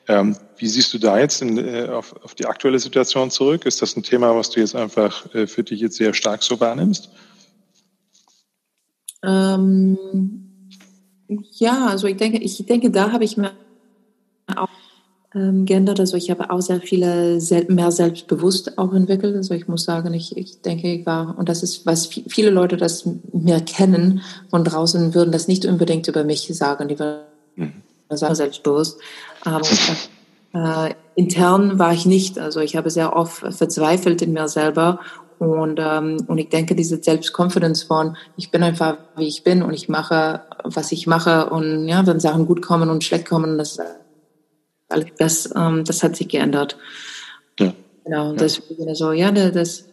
[0.07, 3.65] Ähm, wie siehst du da jetzt in, äh, auf, auf die aktuelle Situation zurück?
[3.65, 6.61] Ist das ein Thema, was du jetzt einfach äh, für dich jetzt sehr stark so
[6.61, 7.09] wahrnimmst?
[9.25, 9.97] Ähm,
[11.53, 13.53] ja, also ich denke, ich denke, da habe ich mir
[14.55, 14.69] auch
[15.37, 16.01] ähm, geändert.
[16.01, 19.37] Also ich habe auch sehr viele mehr selbstbewusst auch entwickelt.
[19.37, 22.79] Also ich muss sagen, ich, ich denke, ich war, und das ist, was viele Leute
[22.79, 26.89] das mir kennen von draußen, würden das nicht unbedingt über mich sagen.
[26.89, 27.21] Die würden
[27.57, 27.73] mhm.
[28.09, 28.99] sagen, selbstbewusst.
[29.43, 29.67] Aber
[30.55, 32.39] äh, intern war ich nicht.
[32.39, 35.01] Also ich habe sehr oft verzweifelt in mir selber
[35.39, 39.75] und, ähm, und ich denke, diese Selbstkonfidenz von, ich bin einfach, wie ich bin und
[39.75, 43.79] ich mache, was ich mache und ja, wenn Sachen gut kommen und schlecht kommen, das
[45.19, 46.77] das, ähm, das hat sich geändert.
[47.59, 47.73] Ja.
[48.05, 48.37] Genau, ja.
[48.37, 49.85] deswegen so, ja, das,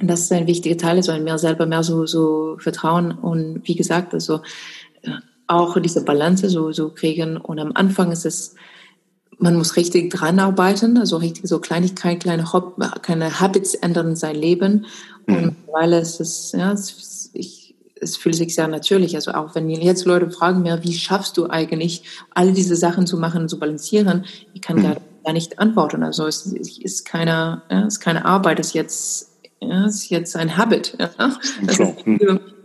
[0.00, 3.74] das ist ein wichtiger Teil, so ein mehr selber mehr so, so Vertrauen und wie
[3.74, 4.40] gesagt, also
[5.02, 5.10] äh,
[5.46, 8.54] auch diese Balance so, so kriegen und am Anfang ist es,
[9.38, 14.16] man muss richtig dran arbeiten, also richtig so Kleinigkeit, kleine, Hop kleine Habits ändern in
[14.16, 14.86] sein Leben
[15.26, 16.90] und weil es ist, ja, es,
[18.00, 19.14] es fühlt sich sehr natürlich.
[19.14, 23.16] Also auch wenn jetzt Leute fragen mir, wie schaffst du eigentlich, all diese Sachen zu
[23.16, 24.24] machen, zu balancieren,
[24.54, 26.02] ich kann gar, gar nicht antworten.
[26.02, 29.30] Also es ist keine, ja, es ist keine Arbeit, es ist jetzt,
[29.60, 30.96] ja, es ist jetzt ein Habit.
[30.98, 31.10] Ja.
[31.66, 31.94] Das, ist,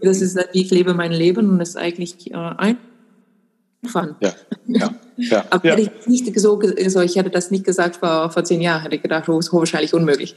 [0.01, 4.09] das ist, wie ich lebe mein Leben und das ist eigentlich äh, einfach.
[4.19, 4.34] Ja,
[4.67, 5.45] ja, ja.
[5.49, 8.82] Aber hätte ich nicht so, also ich hätte das nicht gesagt vor, vor zehn Jahren,
[8.84, 10.36] hätte ich gedacht, oh, ist wahrscheinlich unmöglich.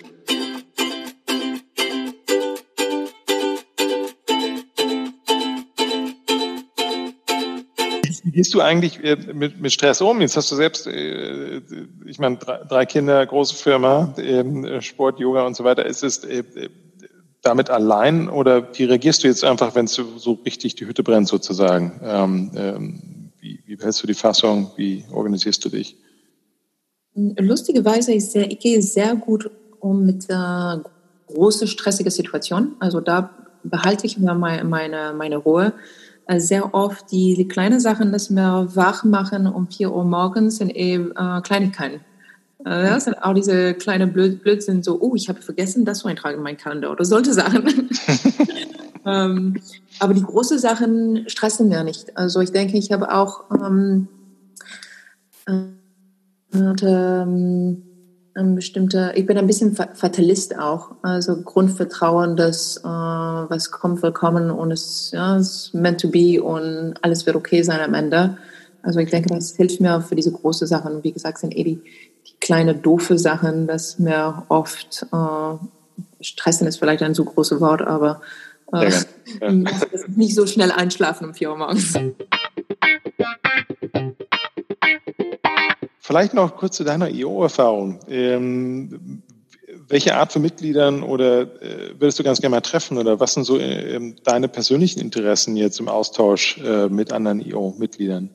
[8.35, 10.21] Gehst du eigentlich äh, mit, mit Stress um?
[10.21, 11.63] Jetzt hast du selbst, äh,
[12.05, 15.87] ich meine, drei, Kinder, große Firma, ähm, Sport, Yoga und so weiter.
[15.87, 16.43] Ist es äh,
[17.43, 21.29] damit allein oder wie reagierst du jetzt einfach, wenn es so richtig die Hütte brennt
[21.29, 22.01] sozusagen?
[22.03, 23.03] Ähm, ähm,
[23.41, 24.73] wie, wie hältst du die Fassung?
[24.77, 25.97] Wie organisierst du dich?
[27.15, 30.77] Lustigerweise, ich, sehr, ich gehe sehr gut um mit äh,
[31.29, 32.75] große stressige Situationen.
[32.81, 33.31] Also da
[33.63, 35.75] behalte ich mir meine, meine, meine Ruhe.
[36.27, 40.57] Äh, sehr oft die, die kleinen Sachen, das mir wach machen um 4 Uhr morgens,
[40.57, 42.01] sind eben äh, Kleinigkeiten.
[42.61, 46.09] Äh, das sind auch diese kleinen Blöd Blödsinn, so, oh, ich habe vergessen, das zu
[46.09, 47.65] eintragen in meinen Kalender oder solche Sachen.
[49.07, 49.61] ähm,
[50.01, 52.17] aber die großen Sachen stressen mir nicht.
[52.17, 54.09] Also ich denke, ich habe auch ähm,
[55.47, 55.53] äh,
[56.55, 57.83] ähm,
[58.35, 64.13] ein bestimmter, ich bin ein bisschen Fatalist auch, also Grundvertrauen, dass äh, was kommt, will
[64.13, 68.37] kommen und es ja, ist meant to be und alles wird okay sein am Ende.
[68.83, 71.03] Also ich denke, das hilft mir für diese großen Sachen.
[71.05, 71.81] Wie gesagt, sind eh die,
[72.27, 75.55] die kleine doofe Sachen, dass mir oft äh,
[76.21, 78.21] stressen ist vielleicht ein zu großes Wort, aber
[78.73, 79.53] äh, ja,
[80.09, 81.95] nicht so schnell einschlafen um vier Uhr morgens.
[86.07, 87.99] Vielleicht noch kurz zu deiner EO-Erfahrung.
[88.09, 89.23] Ähm,
[89.89, 93.45] welche Art von Mitgliedern oder äh, würdest du ganz gerne mal treffen oder was sind
[93.45, 98.29] so äh, deine persönlichen Interessen jetzt im Austausch äh, mit anderen EO-Mitgliedern?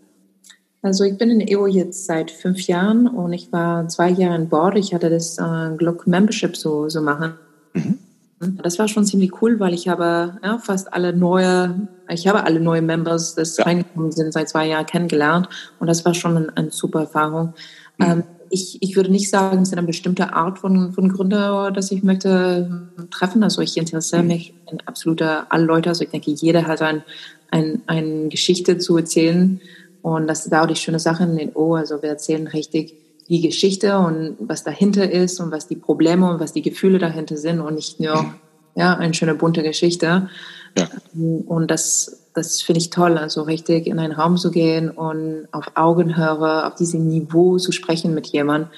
[0.82, 4.50] Also ich bin in EO jetzt seit fünf Jahren und ich war zwei Jahre an
[4.50, 4.76] Bord.
[4.76, 7.36] Ich hatte das äh, Glock Membership so, so machen.
[7.74, 8.00] Mhm.
[8.40, 12.62] Das war schon ziemlich cool, weil ich habe ja, fast alle neue, ich habe alle
[12.62, 13.66] neue Members, das ja.
[13.66, 17.54] reingekommen sind, seit zwei Jahren kennengelernt und das war schon eine, eine super Erfahrung.
[17.98, 18.06] Mhm.
[18.06, 21.92] Ähm, ich, ich würde nicht sagen, es ist eine bestimmte Art von, von Gründer, dass
[21.92, 23.44] ich möchte treffen.
[23.44, 24.28] Also ich interessiere mhm.
[24.28, 25.90] mich in absoluter alle Leute.
[25.90, 27.04] Also ich denke, jeder hat ein,
[27.52, 29.60] ein, eine Geschichte zu erzählen
[30.02, 31.76] und das ist auch die schöne Sache in den O.
[31.76, 32.96] Also wir erzählen richtig
[33.30, 37.38] die Geschichte und was dahinter ist und was die Probleme und was die Gefühle dahinter
[37.38, 38.34] sind und nicht nur
[38.76, 40.30] ja, eine schöne bunte Geschichte.
[40.78, 40.88] Ja.
[41.14, 45.66] Und das, das finde ich toll, also richtig in einen Raum zu gehen und auf
[45.76, 48.70] Augenhöre, auf diesem Niveau zu sprechen mit jemandem.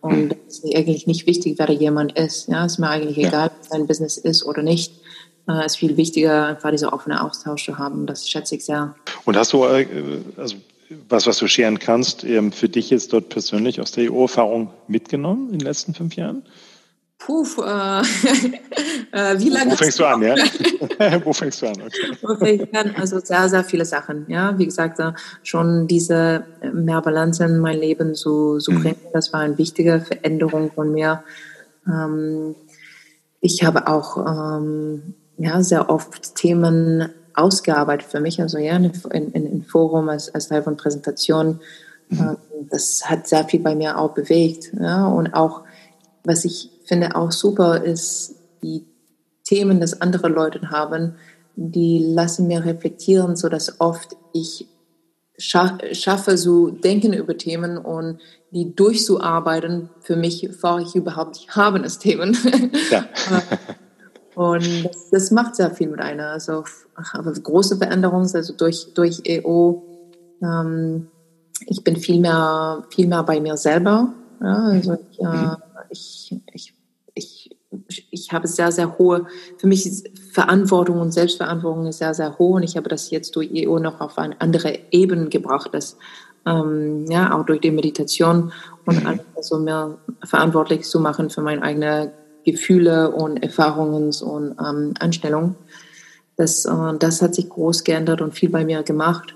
[0.00, 2.48] Und es ist eigentlich nicht wichtig, wer da jemand ist.
[2.48, 3.28] Ja, es ist mir eigentlich ja.
[3.28, 4.92] egal, ob sein Business ist oder nicht.
[5.48, 8.06] Es ist viel wichtiger, einfach diese offene Austausch zu haben.
[8.06, 8.94] Das schätze ich sehr.
[9.24, 9.86] Und hast du, äh,
[10.36, 10.56] also
[11.08, 15.52] was, was du scheren kannst, ähm, für dich jetzt dort persönlich aus der EU-Erfahrung mitgenommen
[15.52, 16.42] in den letzten fünf Jahren?
[17.18, 18.00] Puh, äh,
[19.12, 19.72] äh, wie lange?
[19.72, 20.36] Wo fängst du an, ja?
[21.24, 21.82] Wo fängst du an?
[22.22, 22.68] Okay.
[22.96, 24.56] Also sehr, sehr viele Sachen, ja.
[24.58, 25.12] Wie gesagt, äh,
[25.42, 28.82] schon diese mehr Balance in mein Leben zu, zu mhm.
[28.82, 31.24] bringen, das war eine wichtige Veränderung von mir.
[31.86, 32.54] Ähm,
[33.40, 39.32] ich habe auch ähm, ja, sehr oft Themen ausgearbeitet für mich, also ja, in, in,
[39.32, 41.60] in Forum als, als Teil von Präsentationen.
[42.08, 42.18] Mhm.
[42.18, 42.36] Ähm,
[42.70, 44.72] das hat sehr viel bei mir auch bewegt.
[44.78, 45.62] Ja, und auch,
[46.24, 48.86] was ich finde auch super ist, die
[49.44, 51.16] Themen, das andere Leute haben,
[51.54, 54.66] die lassen mir reflektieren, so dass oft ich
[55.38, 58.18] schaffe, so denken über Themen und
[58.50, 59.90] die durchzuarbeiten.
[60.00, 62.36] Für mich fahre ich überhaupt nicht haben es Themen.
[62.90, 63.06] Ja.
[64.36, 66.28] Und das, das, macht sehr viel mit einer.
[66.28, 66.64] Also
[66.94, 69.82] aber große Veränderungen, also durch, durch EO.
[70.42, 71.08] Ähm,
[71.66, 74.12] ich bin viel mehr, viel mehr bei mir selber.
[74.42, 75.56] Ja, also ich, äh, mhm.
[75.88, 76.74] ich, ich,
[77.14, 77.50] ich,
[78.10, 79.26] ich habe sehr, sehr hohe,
[79.56, 83.34] für mich ist Verantwortung und Selbstverantwortung ist sehr, sehr hoch und ich habe das jetzt
[83.36, 85.96] durch EO noch auf eine andere Ebene gebracht, das,
[86.44, 88.52] ähm, ja, auch durch die Meditation
[88.84, 89.20] und mhm.
[89.34, 92.12] also mehr verantwortlich zu machen für meine eigene
[92.46, 95.56] Gefühle und Erfahrungen und ähm, Einstellungen.
[96.36, 99.34] Das, äh, das hat sich groß geändert und viel bei mir gemacht.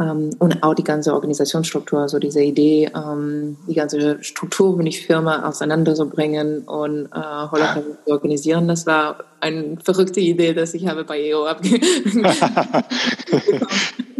[0.00, 4.92] Ähm, und auch die ganze Organisationsstruktur, also diese Idee, ähm, die ganze Struktur für die
[4.92, 11.04] Firma auseinanderzubringen und äh, Holocaust zu organisieren, das war eine verrückte Idee, dass ich habe
[11.04, 12.24] bei EO abgegeben.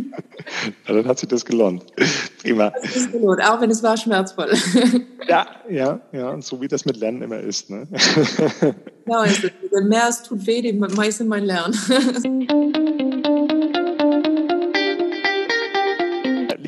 [0.86, 1.84] Ja, dann hat sich das gelohnt.
[2.42, 2.72] Prima.
[2.82, 4.52] Das ist gelohnt, auch wenn es war schmerzvoll.
[5.28, 7.70] Ja, ja, ja, und so wie das mit Lernen immer ist.
[7.70, 7.86] Ne?
[9.04, 9.48] Genau, also,
[9.82, 11.74] mehr es tut weh, dem meisten mein Lernen.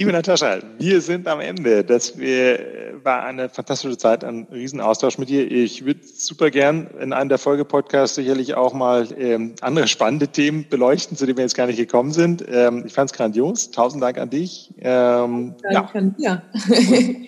[0.02, 1.84] Liebe Natascha, wir sind am Ende.
[1.84, 5.48] Das war eine fantastische Zeit, ein Riesenaustausch mit dir.
[5.48, 10.66] Ich würde super gern in einem der Folgepodcasts sicherlich auch mal ähm, andere spannende Themen
[10.68, 12.44] beleuchten, zu denen wir jetzt gar nicht gekommen sind.
[12.48, 13.70] Ähm, ich fand es grandios.
[13.70, 14.74] Tausend Dank an dich.
[14.80, 16.42] Ähm, Danke ja.
[16.58, 16.66] dir.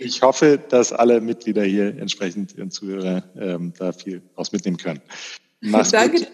[0.00, 5.00] ich hoffe, dass alle Mitglieder hier entsprechend und Zuhörer ähm, da viel raus mitnehmen können.
[5.60, 6.28] Mach's Danke gut.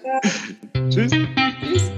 [0.72, 0.88] dir.
[0.88, 1.12] Tschüss.
[1.12, 1.90] Tschüss.